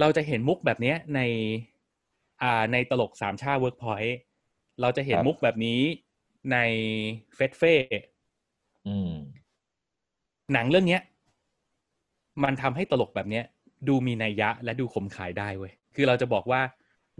[0.00, 1.20] เราจะเห็นมุกแบบเนี้ยใน
[2.42, 4.16] อ่าในตลกสามช่าเวิร์กพอยต์
[4.80, 5.80] เราจะเห็นครับมุกแบบนี้
[6.52, 6.56] ใน
[7.34, 7.74] เฟ็ดเฟ่
[8.86, 9.12] อืม
[10.52, 11.02] หนังเรื่องเนี้ย
[12.44, 13.44] มันทำให้ตลกแบบเนี้ย
[13.88, 16.60] ดูมีนัยยะและดูคมคายได้เว้ยคือเราจะบอกว่า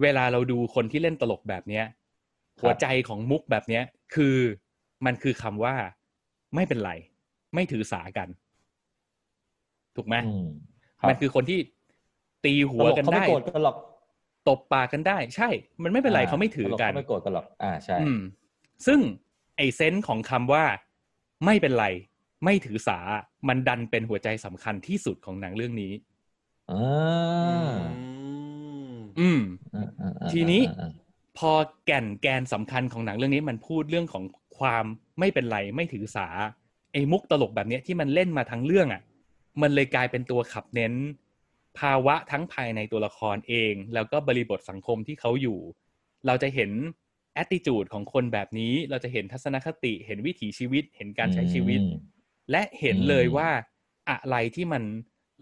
[0.03, 4.37] เวลาเราดูคนที่เล่นตลกแบบเนี้ยครับหัวใจของมุกแบบเนี้ย คือ
[5.07, 5.75] มันคือคำว่า
[6.55, 6.93] ไม่เป็นไร
[7.55, 8.29] ไม่ถือสากัน
[9.97, 10.47] ถูกไหมอืม
[11.03, 11.59] รับมันคือคนที่
[12.45, 13.77] ตีหัวกันตลเขาได้ไม่โกรธกันหรอก
[14.49, 15.49] ตบปากกันได้ ใช่
[15.83, 18.19] มันไม่เป็นไรอ่เขาไม่ถือตลกันเขาไม่โกรธกันหรอกอ่าใช่อืม
[18.87, 19.01] ซึ่ง
[19.57, 20.65] ไอเซนส์ของคำว่า
[21.45, 21.87] ไม่เป็นไร
[22.45, 22.99] ไม่ถือสา
[23.49, 25.93] มันดันเป็นหัวใจสำคัญที่สุดของหนังเรื่องนี้
[26.71, 27.73] อ่า
[29.21, 29.41] อืม
[29.75, 30.91] อ่าอ่าอ่าทีนี้อ่า
[31.39, 31.53] พอ
[31.87, 34.25] แก่นแกนสำคัญของหนังเรื่องนี้มันพูดเรื่องของ
[34.59, 34.85] ความ
[35.19, 36.29] ไม่เป็นไร ไม่ถือสา
[36.95, 39.03] ไอ้มุกตลกแบบเนี้ยที่มันเล่นมาทั้งเรื่องอะ
[39.63, 40.95] มันเลยกลายเป็นตัวขับเน้น
[41.79, 45.59] ภาวะทั้งภายในตัวละครเอง แล้วก็บริบทสังคมที่เขาอยู่
[46.27, 46.71] เราจะเห็น
[47.43, 51.95] attitude ของคนแบบนี้ เราจะเห็นทัศนคติ เห็นวิถีชีวิต เห็นการใช้ชีวิตอืม
[52.51, 53.49] และเห็นอืมเลยว่า
[54.11, 54.83] อะไรที่มัน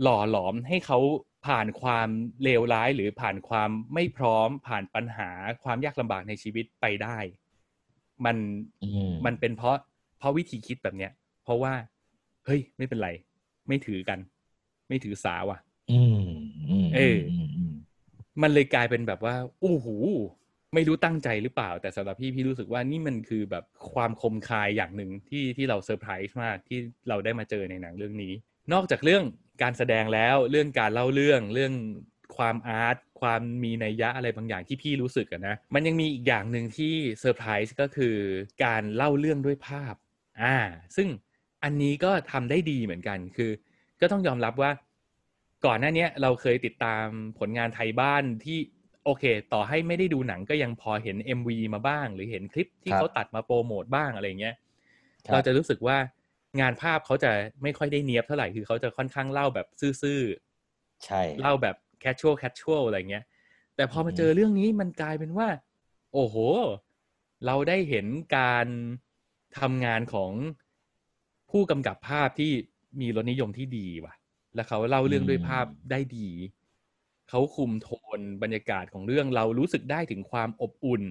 [0.02, 0.98] หล่อหลอมให้เขา
[1.46, 2.08] ผ่านความ
[2.42, 5.30] เลวร้ายหรือผ่านความไม่พร้อม ผ่านปัญหา
[5.64, 7.18] ความยากลำบากในชีวิตไปได้
[8.24, 8.36] มัน
[8.82, 9.76] อืมมันเป็นเพราะ
[10.18, 11.12] เพราะวิธีคิดแบบเนี้ย
[11.44, 11.74] เพราะว่า
[12.46, 13.10] เฮ้ยไม่เป็นไร
[13.68, 14.18] ไม่ถือกัน
[14.88, 15.58] ไม่ถือสาว่ะ
[15.92, 16.24] อืม
[16.70, 17.72] อืมเออมอืม
[18.42, 19.86] มันเลยกลายเป็นแบบว่าโอ้โห
[20.74, 23.64] ไม่รู้ตั้งใจหรือเปล่า แต่สำหรับพี่พี่รู้สึกว่านี่มันคือแบบ
[23.94, 26.78] ความคมคายอย่างหนึ่งที่ที่เราเซอร์ไพรส์มากที่
[27.08, 28.32] เราได้มาเจอในหนังเรื่องนี้
[28.72, 29.24] นอกจากเรื่อง
[29.62, 31.72] การแสดงแล้วเรื่องการเล่าเรื่องเรื่อง
[32.36, 38.16] ความ art ความมีนัยยะอะไรบางอย่างที่พี่รู้สึกอะนะมันยังมีอีกอย่างหนึ่งที่เซอร์ไพรส์ก็คือ
[38.64, 39.94] การเล่าเรื่องด้วยภาพ
[40.42, 40.56] อ่า
[40.96, 41.08] ซึ่ง
[41.64, 43.50] อันนี้ก็ทำได้ดีเหมือนกันคือ
[44.00, 44.70] ก็ต้องยอมรับว่า
[45.66, 47.04] ก่อนหน้าเนี้ยเราเคยติดตาม
[47.38, 48.58] ผลงานไทยบ้านที่
[49.04, 54.54] โอเค ต่อให้ไม่ได้ดูหนังก็ยังพอเห็น MV มาบ้าง หรือเห็นคลิปที่ครับเขาตัดมาโปรโมทบ้างอะไรเงี้ย
[55.26, 55.96] ครับเราจะรู้สึกว่า
[56.60, 57.30] งานภาพเขาจะ
[57.62, 60.20] ไม่ค่อยได้เนียบเท่าไหร่คือเขาจะค่อนข้างเล่าแบบซื่อ
[61.04, 63.24] ใช่ๆเล่าแบบแคชชวลแคชชวลอะไรเงี้ย
[63.76, 65.48] แต่พอมาเจอเรื่องนี้มันกลายเป็นว่า
[66.12, 66.36] โอ้โห
[67.46, 68.06] เราได้เห็น
[68.36, 68.66] การ
[69.58, 70.30] ทำงานของ
[71.52, 72.52] ผู้กำกับภาพที่
[73.00, 74.14] มีรสนิยมที่ดีว่ะ
[74.54, 76.28] แล้วเขาเล่าเรื่องด้วยภาพได้ดี
[77.28, 77.88] เขาคุมโท
[78.18, 81.02] นบรรยากาศของเรื่องเรารู้สึกได้ถึงความอบอุ่น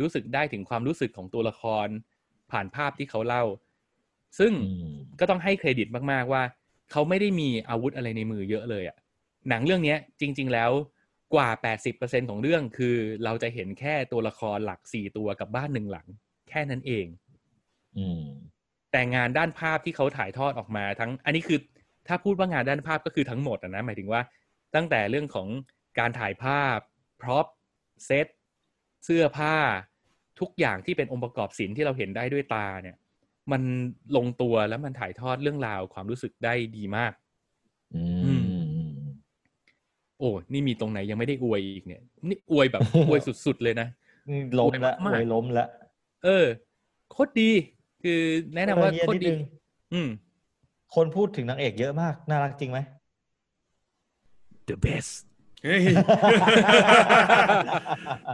[0.00, 1.88] รู้สึกได้ถึงความรู้สึกของตัวละคร
[2.50, 3.44] ผ่านภาพที่เขาเล่า
[4.38, 6.42] ซึ่งอืมก็ต้องให้เครดิตมาก ๆ ว่า
[6.90, 8.96] เขาไม่ได้มีอาวุธอะไรในมือเยอะเลยอะ
[9.48, 10.70] หนังเรื่องเนี้ยจริง ๆ แล้ว
[11.34, 16.06] กว่า 80%ของเรื่องคือเราจะเห็นแค่ตัวละครหลักสี่ตัวกับบ้านหนึ่งหลัง
[16.48, 17.06] แค่นั้นเอง
[17.96, 18.20] อืม
[18.92, 21.58] แต่งานด้านภาพที่เขาถ่ายทอดออกมาทั้ง อันนี้คือ
[22.08, 24.20] ถ้าพูดว่างานด้านภาพก็คือทั้งหมดอะนะหมายถึงว่า
[24.74, 25.48] ตั้งแต่เรื่องของ
[25.98, 26.78] การถ่ายภาพ
[27.20, 27.46] พร็อพ
[28.06, 28.26] เซต
[29.04, 29.56] เสื้อผ้า
[30.40, 32.96] ทุกอย่างที่เป็นองค์ประกอบศิลป์ที่เราเห็นได้ด้วยตาเนี่ย
[33.52, 33.62] มัน
[34.16, 37.12] ลงตัวแล้วมันถ่ายทอดเรื่องราวความรู้สึกได้ดีมาก
[37.94, 38.44] อืม
[40.18, 43.88] โอ้ นี่มีตรงไหนยังไม่ได้อวยอีกเนี่ย นี่อวยแบบอวยสุดๆเลยนะ
[44.30, 45.66] นี่ล้มละอวยมากๆอวยล้มละ
[46.24, 46.46] เออ
[47.10, 47.50] โคตรดี
[48.02, 48.20] คือ
[48.54, 49.38] แนะนำว่าเออเฮียโคตรนิดดีนึง
[49.94, 50.08] อืม
[50.94, 52.78] คนพูดถึงนางเอกเยอะมาก น่ารักจริงไหม
[54.68, 55.12] the best
[55.64, 55.84] เฮ้ย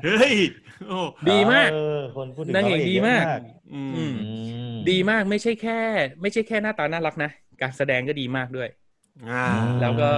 [0.05, 0.37] เฮ้ย
[0.89, 0.99] โอ้
[1.31, 3.25] ดีมากเออคนพูดถึงนางเอกดีมาก
[3.73, 4.31] อืมอืมอื
[4.73, 5.79] มดีมากไม่ใช่แค่
[6.23, 7.31] ไม่ใช่แค่หน้าตาน่ารักนะ
[7.63, 8.69] การแสดงก็ดีมากด้วย
[9.31, 9.45] อ่า
[9.81, 10.11] แล้วก็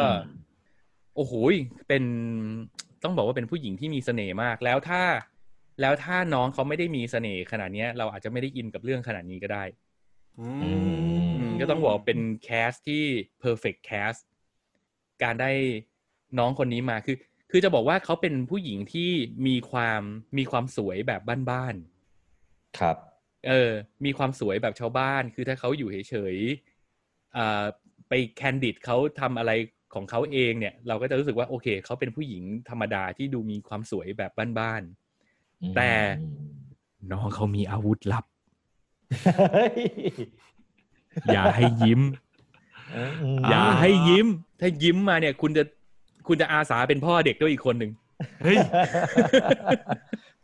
[1.16, 1.54] โอ้โหย
[1.88, 2.02] เป็น
[3.04, 5.02] ต้องบอกว่าเป็นผู้หญิงที่มีเสน่ห์มาก แล้วถ้า
[5.80, 9.64] แล้วถ้าน้องเขาไม่ได้มีเสน่ห์ขนาดเนี้ยเราอาจจะไม่ได้อินกับเรื่องขนาดนี้ก็ได้
[10.40, 10.70] อือื
[11.38, 13.04] อืมมก็ต้องบอกว่าเป็นแคสที่
[13.42, 14.20] perfect cast
[15.22, 15.50] การได้
[16.38, 17.16] น้องคนนี้มาคือ
[17.50, 19.10] คือจะบอกว่าเขาเป็นผู้หญิงที่
[19.46, 20.02] มีความ
[20.38, 21.20] มีความสวยแบบ
[21.50, 21.74] บ้าน
[22.78, 23.70] ครับๆเออ
[24.04, 27.64] มีความสวยแบบชาวบ้าน คือถ้าเขาอยู่เฉยๆอ่า
[28.08, 29.52] ไปแคนดิดเขาทำอะไร
[29.94, 35.07] ของเขาเองเนี่ย เราก็จะรู้สึกว่าโอเคเขาเป็นผู้หญิงธรรมดาที่ดูมีความสวยแบบบ้านๆ
[35.76, 35.90] แต่
[37.10, 38.24] น้องเขามีอาวุธลับ
[39.52, 39.74] เฮ้ย
[41.32, 42.02] อย่าให้ยิ้มม
[43.50, 44.26] อย่าให้ยิ้ม
[44.60, 45.64] ถ้ายิ้มมาเนี่ย คุณจะ
[46.26, 47.92] คุณจะอาสาเป็นพ่อเด็กด้วยอีกคนหนึ่ง
[48.44, 48.58] เฮ้ย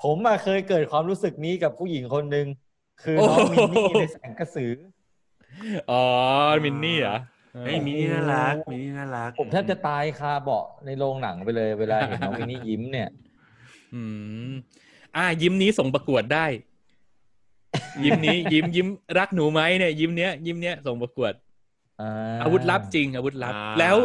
[0.02, 2.46] ผมมาเคยเกิดความรู้สึกนี้กับผู้หญิงคนหนึ่ง
[3.02, 4.70] คือโอ้น้องโหมินนี่ในแสงกระสือ
[5.90, 6.04] อ๋อ
[6.64, 7.18] มินนี่เหรอ
[7.64, 13.08] เฮ้ยมินี่น่ารักมินี่น่ารักผมแทบจะตายคาเบาะในโรงหนังไปเลย เวลาเห็นน้องมินนี่ยิ้มเนี่ย
[13.94, 14.02] อื
[14.48, 14.52] ม
[15.16, 16.46] อ่า ยิ้มนี้ส่งประกวดได้
[18.04, 18.86] ยิ้มนี้ ยิ้มยิ้ม
[19.18, 21.32] รักหนูไหมเนี่ย ยิ้มเนี้ยยิ้มเนี้ยส่งประกวด
[22.42, 23.96] อาวุธลับจริง อาวุธลับอ่าแล้ว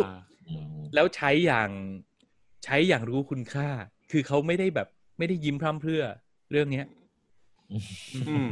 [0.48, 1.70] อืมแล้วใช้อย่าง
[2.66, 3.70] ใช้อย่างรู้คุณค่า
[4.12, 4.88] คือเขาไม่ได้แบบ
[5.18, 6.04] ไม่ได้ยิ้มพร่ำเพรื่อ
[6.52, 6.86] เรื่องเนี้ย
[8.28, 8.50] อืม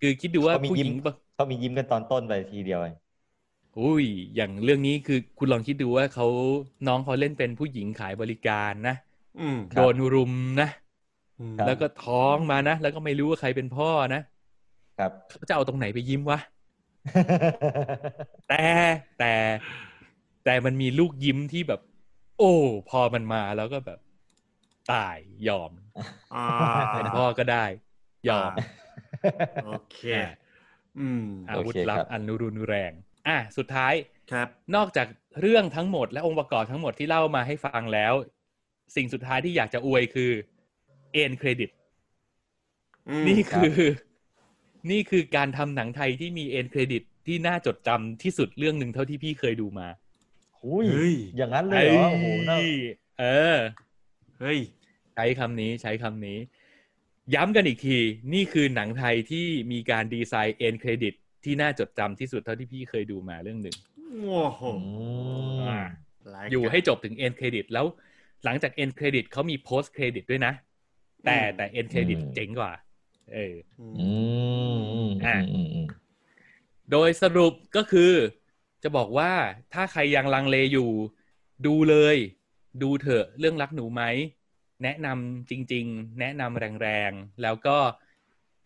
[0.00, 2.96] คือคิดดูว่าเขามีผู้หยิ้ญิมงปะเขามียิ้มกันตอนต้นไปทีเดียวเอง
[3.78, 4.04] อุ้ย
[4.36, 6.26] อย่างเรื่องนี้คือคุณลองคิดดูว่าเขา
[6.86, 8.96] น้องเขาเล่นเป็นผู้หญิงขายบริการนะ
[9.40, 10.85] อืมโดนรุมนะอืม
[11.66, 14.20] แล้วก็ท้องมานะ แล้วก็ไม่รู้ว่าใครเป็นพ่อนะ
[14.98, 16.38] ครับเขาจะเอาตรงไหนไปยิ้มวะ
[18.48, 18.66] แต่
[19.18, 19.32] แต่
[20.44, 21.80] แต่มันมีลูกยิ้มที่แบบ
[22.38, 22.52] โอ้
[22.90, 23.98] พอมันมาแล้วก็แบบ
[24.92, 25.18] ตาย
[25.48, 25.70] ยอม
[26.34, 26.46] อ่า
[26.94, 27.64] เป็นพ่อก็ได้
[28.28, 28.52] ยอม
[29.66, 30.00] โอเค
[30.98, 32.92] อืมอาวุธโอเคลัครับบอันรุนแรง
[33.28, 33.94] อะ สุดท้าย
[34.32, 35.06] ครับ นอกจาก
[35.40, 38.14] เรื่องทั้งหมดและองค์ประกอบทั้งหมดที่เล่ามาให้ฟังแล้ว
[38.96, 40.30] สิ่งสุดท้ายที่อยากจะอวยคือ
[41.16, 41.70] end credit
[43.08, 43.76] อืมนี่คือ
[44.90, 49.88] นี่คือการทำหนังไทยที่มี end credit ที่น่าจดจำที่สุดเรื่องหนึ่งเท่าที่พี่เคยดูมา
[50.60, 52.70] หุยเฮ้ยอย่างนั้นเลยเหรอโอ้โหน่าเอ้ย
[53.20, 53.56] เออ
[54.40, 54.58] เฮ้ย
[55.14, 56.38] ใช้คำนี้ใช้คำนี้
[57.34, 57.96] ย้ำกันอีกที
[58.34, 61.14] นี่คือหนังไทยที่มีการ design end credit
[61.44, 63.76] ที่น่าจดจำที่สุดเท่าที่พี่เคยดูมาเรื่องหนึ่ง
[64.22, 65.06] โอ้โหอื
[65.56, 65.80] มอ่า
[66.30, 67.86] หลาอยู่กะให้จบถึงเอ็นเครดิตแล้ว
[68.44, 70.52] หลังจากเอ็นเครดิตเขามีโพส t เครดิตด้วยนะ
[71.26, 72.72] แต่แต่ end credit เจ๋งกว่า
[73.34, 74.08] เอออืมอื
[74.78, 75.86] มอืมอะอืมอืม
[76.90, 78.12] โดยสรุปก็คือ
[78.82, 79.32] จะบอกว่า
[79.74, 80.90] ถ้าใครยังลังเลอยู่
[81.66, 82.16] ดูเลย
[82.82, 84.02] ดูเถอะเรื่องรักหนูไหม
[84.82, 87.78] แนะนำจริง ๆ แนะนำแรงๆ แล้วก็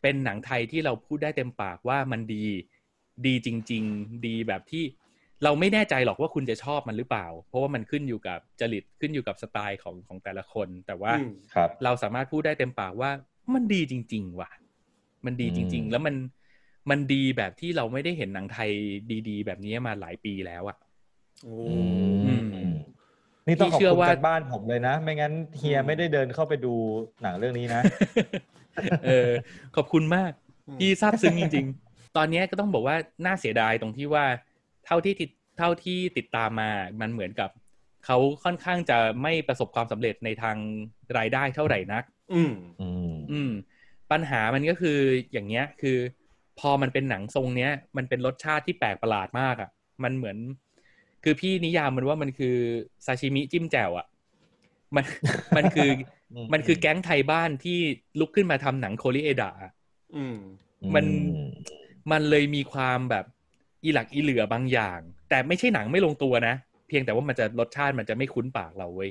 [0.02, 2.44] เป็นหนังไทยที่เราพูดได้เต็มปากว่ามันดี
[3.26, 4.84] ดีจริง ๆ ดีแบบที่
[5.44, 13.10] เราไม่แน่ใจหรอกว่าคุณจะชอบมันหรือเปล่า เพราะว่ามันขึ้นอยู่กับจริตขึ้นอยู่กับสไตล์ของของแต่ละคน แต่ว่าอืมครับเราสามารถพูดได้เต็มปากว่า
[13.54, 14.50] มันดีจริง ๆ ว่ะ
[15.24, 16.14] มันดีจริงอืมๆแล้วมัน
[16.90, 18.70] มันดีแบบที่เราไม่ได้เห็นหนังไทย
[19.28, 20.78] ดี ๆ แบบนี้มาหลายปีแล้วอะ
[21.42, 21.54] โอ้
[22.26, 22.74] อืมอืม
[23.46, 26.74] นี่ต้องขอบพี่เชื่อคุณว่ากันบ้านผมเลยนะ ไม่งั้นเฮียไม่ได้เดินเข้าไปดู
[27.22, 27.82] หนังเรื่องนี้นะ
[29.04, 29.30] เออ
[29.76, 30.30] ขอบคุณมาก
[30.80, 31.66] พี่ซาบซึ้งจริง
[32.16, 36.70] ตอนเนี้ยก็ต้องบอกว่าน่าเสียดายตรงที่ว่าเท่าที่ติดเท่าที่ติดตามมา
[37.00, 37.50] มันเหมือนกับ
[38.06, 40.56] เขาค่อนข้างจะไม่ประสบความสำเร็จในทาง
[41.18, 43.50] รายได้เท่าไหร่นักอืมอืมอืม
[44.10, 44.98] ปัญหามันก็คือ
[45.32, 45.98] อย่างเงี้ยคือ
[46.60, 49.70] พอมันเป็นหนังทรงเนี้ย มันเป็นรสชาติที่แปลกประหลาดมากอะ่ะ
[50.04, 50.36] มันเหมือน
[51.24, 52.56] คือพี่นิยามมันว่ามันคือ
[53.06, 54.06] ซาชิมิจิ้มแจ่วอะ่ะ
[54.96, 55.04] มัน
[55.56, 55.90] มันคือ
[56.52, 57.78] มันคือแก๊งไทยบ้านที่
[58.18, 59.72] ลุกขึ้นมาทำหนังโคริเอดะอะ
[60.16, 60.36] อืม
[60.94, 61.06] มัน
[62.10, 63.24] มันเลยมีความแบบ
[63.84, 65.00] อีหลักอีเหลือบางอย่าง
[65.30, 66.54] แต่ไม่ใช่หนังไม่ลงตัวนะ
[66.88, 69.10] เพียงแต่ว่ามันจะรสชาติมันจะไม่คุ้นปากเราเว้ย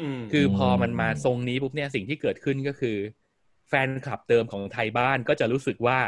[0.00, 2.96] อืมคือพอมันมาทรงนี้ปุ๊บเนี่ยสิ่งที่เกิดขึ้นก็คือ
[3.68, 5.98] แฟนคลับเดิมของไทยบ้านก็จะรู้สึกว่า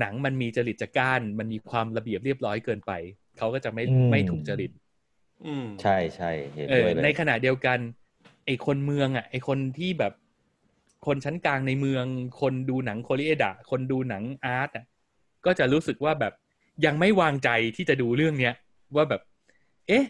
[0.00, 2.92] หนังมันมีจริตจักร้านมันมีความระเบียบเรียบร้อยเกินไป
[3.38, 4.70] เขาก็จะไม่ไม่ถูกจริต
[5.46, 7.78] อืมใช่ใช่เห็นเอด้อวยเลยในขณะเดียวกัน
[8.46, 10.12] ไอคนเมืองอะ ไอคนที่แบบ
[11.06, 12.04] คนชั้นกลางในเมือง
[12.40, 14.84] คนดูหนังโคริเอดะคนดูหนังอาร์ตอะ
[15.46, 16.32] ก็จะรู้สึกว่าแบบ
[16.86, 18.54] ยังไม่วางใจที่จะดูเรื่องเนี้ย
[18.96, 19.20] ว่าแบบ
[19.88, 20.04] เอ๊ะ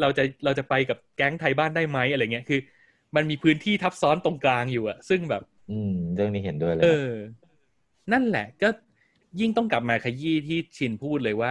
[0.00, 2.60] เราจะเราจะไปกับแก๊งไทยบ้านได้ไหมอะไรเงี้ยคือ
[3.16, 7.10] มันมีพื้นที่ทับซ้อนตรงกลางอยู่อะซึ่งแบบ อืม เรื่องนี้เห็นด้วยเลยเออ
[8.12, 8.68] นั่นแหละ ก็
[9.40, 11.50] ยิ่งต้องกลับมาขยี้ที่ชินพูดเลยว่า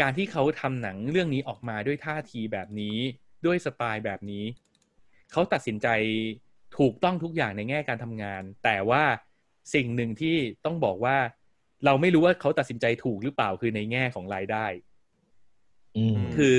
[0.00, 2.96] การที่เขาทำหนังเรื่องนี้ออกมาด้วยท่าทีแบบนี้
[3.46, 4.44] ด้วยสไตล์แบบนี้
[5.32, 5.88] เขาตัดสินใจ
[6.78, 9.02] ถูกต้องทุกอย่างในแง่การทำงาน แต่ว่า
[9.74, 11.16] สิ่งหนึ่งที่ต้องบอกว่า
[11.84, 14.66] เราไม่รู้ว่าเขาตัดสินใจถูกหรือเปล่าคือในแง่ของรายได้
[15.96, 16.58] อืมคือ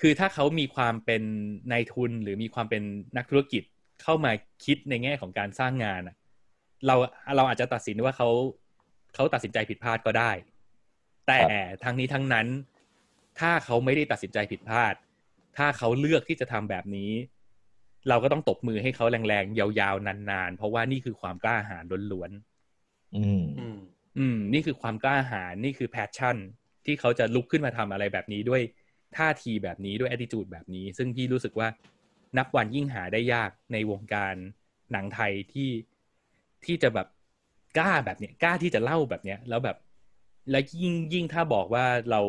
[0.00, 1.22] คือถ้าเขามีความเป็น
[1.72, 2.82] นายทุนหรือมีความเป็น
[3.16, 3.62] นักธุรกิจ
[4.02, 4.32] เข้ามา
[4.64, 6.16] คิดในแง่ของการสร้างงานอะ
[6.86, 6.94] เรา
[7.36, 8.28] เราอาจจะตัดสินว่าเขา
[9.14, 10.32] เขาตัดสินใจผิดพลาดก็ได้
[11.28, 11.42] แต่
[11.84, 12.46] ทั้งนี้ทั้งนั้น
[13.40, 14.94] ถ้าเขาไม่ได้ตัดสินใจผิดพลาด
[15.56, 17.12] ถ้าเขาเลือกที่จะทำแบบนี้
[18.08, 23.24] เราก็ต้องตบมือให้เขาแรงๆยาวๆนานๆ เพราะว่านี่คือความกล้าหาญล้วนๆอื
[23.78, 23.78] ม
[24.18, 26.36] อืมอืม นี่คือความกล้าหาญนี่คือแพชชั่น
[26.86, 28.62] ที่เขาจะลุกขึ้นมาทำอะไรแบบนี้ด้วย
[29.16, 31.68] ท่าทีแบบนี้ด้วย attitude แบบนี้ ซึ่งพี่รู้สึกว่า
[32.38, 34.34] นับวันยิ่งหาได้ยากในวงการ
[34.92, 35.70] หนังไทยที่
[36.64, 37.08] ที่จะแบบ
[37.78, 39.76] กล้าแบบเนี้ยกล้าที่จะเล่าแบบเนี้ย แล้วแบบ
[40.50, 42.20] แล้วยิ่งยิ่งถ้าบอกว่าเรา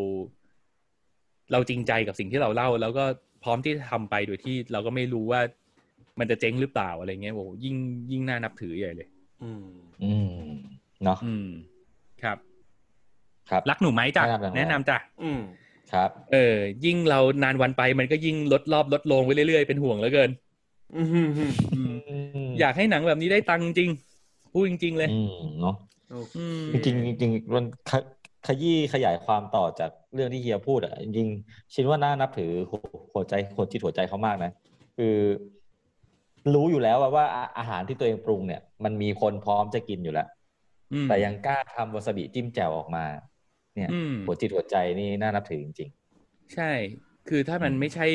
[1.51, 3.05] เราจริงใจกับสิ่งที่เราเล่า แล้วก็
[3.43, 5.41] พร้อมที่จะทำไปโดยที่เราก็ไม่รู้ว่า
[6.19, 7.75] มันจะเจ๊งหรือเปล่าอะไรเงี้ยโอ้โหยิ่ง
[8.11, 9.09] ยิ่งน่านับถือใหญ่เลย
[9.43, 9.65] อืม
[10.03, 10.34] อืม
[11.03, 11.47] เนาะอืม
[12.24, 12.38] ครับ
[13.49, 15.39] ครับรักหนูไหมจ้ะแนะนำแนะนำจ้ะอืม
[15.93, 20.30] ครับ เออ ยิ่งเรานานวันไปมันก็ยิ่งลดรอบลดลงไปเรื่อยๆเป็นห่วงเหลือเกิน
[20.95, 21.80] อืมอืมอืมอื
[22.47, 23.89] มอยากให้หนังแบบนี้ได้ตังค์จริง
[24.53, 25.76] พูดจริง ๆ เลยอืมเนาะ
[26.11, 28.03] โอเคอืมจริงๆจริงๆมันขย
[28.47, 32.82] ขยี้ขยายความต่อจากเรื่องที่เฮียพูดอะจริงๆชินว่าน่านับถือหัว
[33.13, 34.51] หัวใจหัวจิตหัวใจเขามากนะ
[34.97, 35.15] คือ
[36.53, 40.42] รู้อยู่แล้วว่าว่าอาอาหารที่ตัวเองปรุงเนี่ย มันมีคนพร้อมจะกินอยู่แล้วอืม
[41.07, 43.05] แต่ยังกล้าทำวาซาบิจิ้มแจ่วออกมา
[43.75, 45.89] เนี่ยอืมหัวจิตหัวใจนี่น่านับถือจริง
[46.55, 46.71] ใช่
[47.29, 48.07] คือถ้ามันไม่ใช่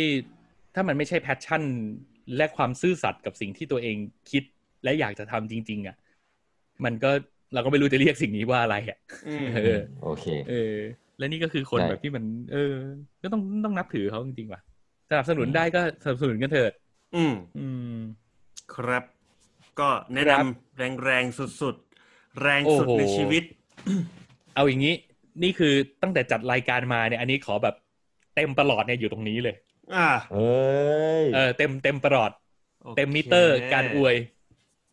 [0.75, 1.63] ถ้ามันไม่ใช่ passion
[2.37, 3.97] และความซื่อสัตย์กับสิ่งที่ตัวเอง
[4.31, 4.43] คิด
[4.85, 5.97] และอยากจะทำจริง ๆ อะ
[6.85, 7.11] มันก็
[7.55, 8.99] เราก็ไม่รู้จะเรียกสิ่งนี้ว่าอะไรอะ
[9.29, 10.77] อืมเออๆโอเค เออ
[11.19, 12.73] และนี่ก็คือคนใช่แบบที่มัน เออ
[13.23, 14.61] ก็ต้องต้องนับถือเขาจริงๆว่ะ
[15.11, 16.73] สนับสนุนอืมได้ก็สนับสนุนกันเถิด
[17.17, 17.67] อืม อื
[17.97, 17.99] ม
[18.75, 19.05] ครับ
[19.81, 21.88] ก็แนะครันำบแรงแรงๆสุดๆ
[22.43, 23.43] แรงสุดโอ้โหในชีวิต
[24.55, 24.95] เอาอย่างนี้
[25.43, 27.75] นี่คือตั้งแต่จัดรายการมาเนี่ย อันนี้ขอแบบ
[28.35, 29.57] เต็มประหลอดเนี่ยอยู่ตรงนี้เลย
[29.95, 30.49] อ่าเอ้
[31.23, 32.31] ยเออเต็มเต็มประหลอด
[32.83, 34.17] โอคเต็มมิเตอร์การอวย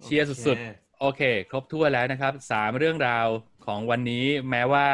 [0.03, 3.27] เชียร์โอสุดเคๆโอเค ครบถ้วนแล้วนะครับสามเรื่องราว
[3.65, 4.87] ของวันนี้แม้ว่า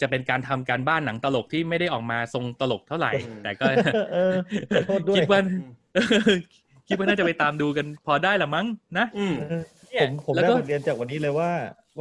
[0.00, 3.12] จะเป็นการทำการบ้านหนังตลกที่ไม่ได้ออกมาทรงตลกเท่าไหร่
[3.42, 3.64] แต่ก็
[4.12, 4.32] เออ
[4.70, 5.70] ขอโทษด้วยคิดว่าอืม
[6.88, 8.66] คิดว่าน่าจะไปตามดูกันพอได้ละมั้ง
[8.98, 9.34] นะอืม
[9.98, 11.50] ผมผมแล้วได้ก็บทเรียนจากวันนี้เลยว่า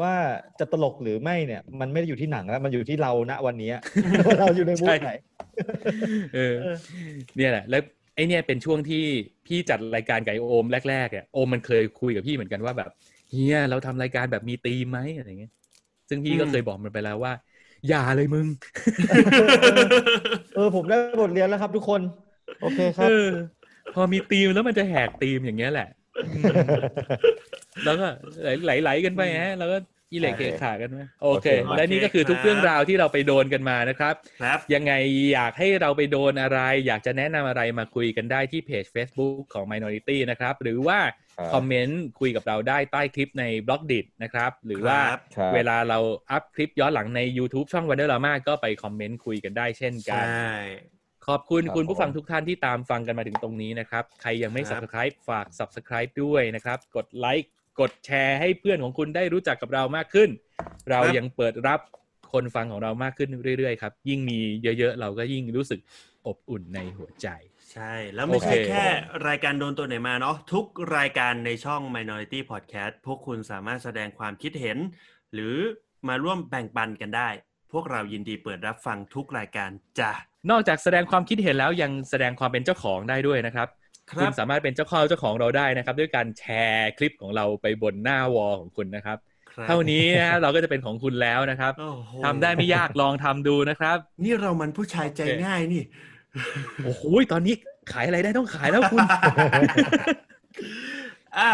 [0.02, 0.14] ว่า
[0.60, 3.72] จะตลกหรือไม่เนี่ย มันไม่ได้อยู่ที่หนังแล้ว มันอยู่ที่เราณวันนี้
[4.26, 5.10] ว่าเราอยู่ในมูดไหน
[6.36, 6.78] เออเออ
[7.38, 7.82] เนี่ยแหละแล้ว
[8.16, 9.04] ไอเนี่ยเป็นช่วงที่
[9.48, 12.90] พี่จัดรายการกับไอ้โอมแรกๆอะโอมมันเคยคุยกับพี่เหมือนกันว่าแบบ
[13.32, 15.52] เฮียเราทำรายการแบบมีธีมไหมอะไรเงี้ย
[16.10, 17.34] ซึ่งพี่ก็อืมเคยบอกมันไปแล้วว่า
[17.90, 18.48] อย่าเลยมึง
[20.54, 22.02] เออผมได้บทเรียนแล้วครับทุกคน
[22.60, 23.28] โอเคครัเอบอ
[23.94, 26.01] พอมีธีมแล้วมันจะแหกธีมอย่างเงี้ยแหละอืม
[27.86, 28.08] แล้วก็
[28.64, 29.78] ไหลๆกันไปฮะแล้วก็
[30.14, 34.94] อีเหล็กโอเคเกขากันไหมโอเคโอเค และนี่ก็คือทุกเรื่องราวที่เราไปโดนกันมานะครับครับ ยังไง
[35.34, 41.00] อยากให้เราไปโดนอะไร อยากจะแนะนำอะไรมาคุยกันได้ที่เพจ Facebook ของ Minority นะครับ หรือว่า
[41.38, 46.00] ครับคอมเมนต์คุยกับเราได้ใต้คลิปในบล็อกดินะครับ หรือว่าครับครับเวลาเรา
[46.32, 50.52] อัพคลิปย้อนหลังใน YouTube ช่อง Wonder Lama ก็ไปคอมเมนต์คุยกันได้เช่นใชกัน่
[51.28, 60.30] ขอบคุณครับคุณผู้ฟังผมทุกท่านที่ตามฟังกันมาถึงตรงนี้นะครับ ใครยังไม่ครับ subscribe ฝาก subscribe ด้วยนะครับ กดไลค์กดแชร์ให้เพื่อนของคุณได้รู้จักกับเรามากขึ้น
[60.90, 61.80] เรายังเปิดรับ
[62.34, 65.80] คนฟังของเรามากขึ้นเรื่อยๆครับ ยิ่งมีเยอะๆ เราก็ยิ่งรู้สึก
[66.28, 67.28] อบอุ่นในหัวใจ
[67.72, 68.86] ใช่ แล้วไม่ใช่โอเคแค่
[69.28, 70.66] รายการโดนตัวไหนมาเนาะทุก
[70.98, 74.78] รายการในช่อง Minority Podcast พวกคุณสามารถแสดงความคิดเห็น
[75.34, 75.56] หรือ
[76.08, 77.30] มาร่วมแบ่งปันกันได้
[77.74, 79.70] พวกเรายินดีเปิดรับฟังทุกรายการ
[80.00, 80.12] จ้ะ
[80.50, 83.68] นอกจากแสดงความคิดเห็นแล้วยังแสดงความเป็นเจ้าของได้ด้วยนะครับ
[84.12, 89.18] คคุรัณบสามารถเป็นเจ้าของเจ้าของเราได้นะครับ ด้วยการแชร์คลิปของเราไปบนหน้าวอลของคุณนะครับ
[89.52, 95.84] ครับเท่านี้นะเราก็จะเป็นของคุณแล้วนะครับโอ้โหทำได้ไม่ยากลองทำดูนะครับ นี่เรามันผู้ชายใจโอเคง่ายนี่
[96.84, 97.02] โอ้โห
[97.32, 97.56] ตอนนี้
[97.92, 99.06] ขายอะไรได้ต้องขายแล้วคุณ
[101.38, 101.52] อะ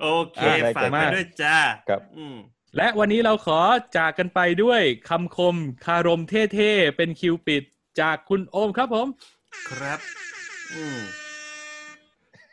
[0.00, 1.56] โอเคอะฝากได้ไปครับด้วยจ้า
[1.88, 2.36] ครับอืม
[2.76, 3.60] และวันนี้เราขอ
[3.96, 7.62] จากกันไปด้วยคำคมคารมเท่ๆ เป็นคิวปิด
[8.00, 9.06] จากคุณโอมครับผม
[9.70, 9.98] ครับ
[10.74, 10.98] อืม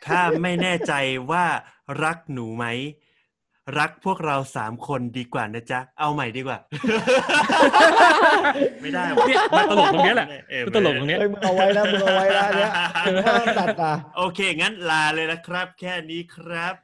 [0.06, 0.92] ถ้าไม่แน่ใจ
[1.30, 1.44] ว่า
[2.02, 2.66] รักหนูไหม
[3.78, 6.58] รักพวกเราสามคนดีกว่านะจ๊ะ เอาใหม่ดีกว่า
[8.82, 12.70] ไม่ได้วะเนี่ยมันตลกตรงเนี้ยแหละเออมันตลกตรงเนี้ย เฮ้ยมึงเอาไว้นะมึงเอาไว้นะเนี่ย
[13.04, 16.74] มึงต้องตัดอะ โอเค งั้นลาเลยนะครับ แค่นี้ครับ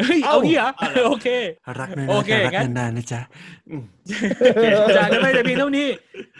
[0.00, 1.28] เฮ้ยเอางี้เหรอเอาเหรอโอเค
[1.80, 3.20] รักนานๆโอเคแต่รักงั้นนานๆนะจ๊ะ
[3.70, 3.82] อืม
[4.96, 5.88] จากกันไปแต่เพียงเท่านี้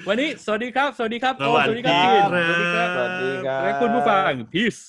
[0.09, 4.83] วันนี้สวัสดีครับ สวัสดีครับโอมสวัสดีครับจีนสวัสดีครับสวัสดีครับ สวัสดีครับและคุณผู้ฟัง peace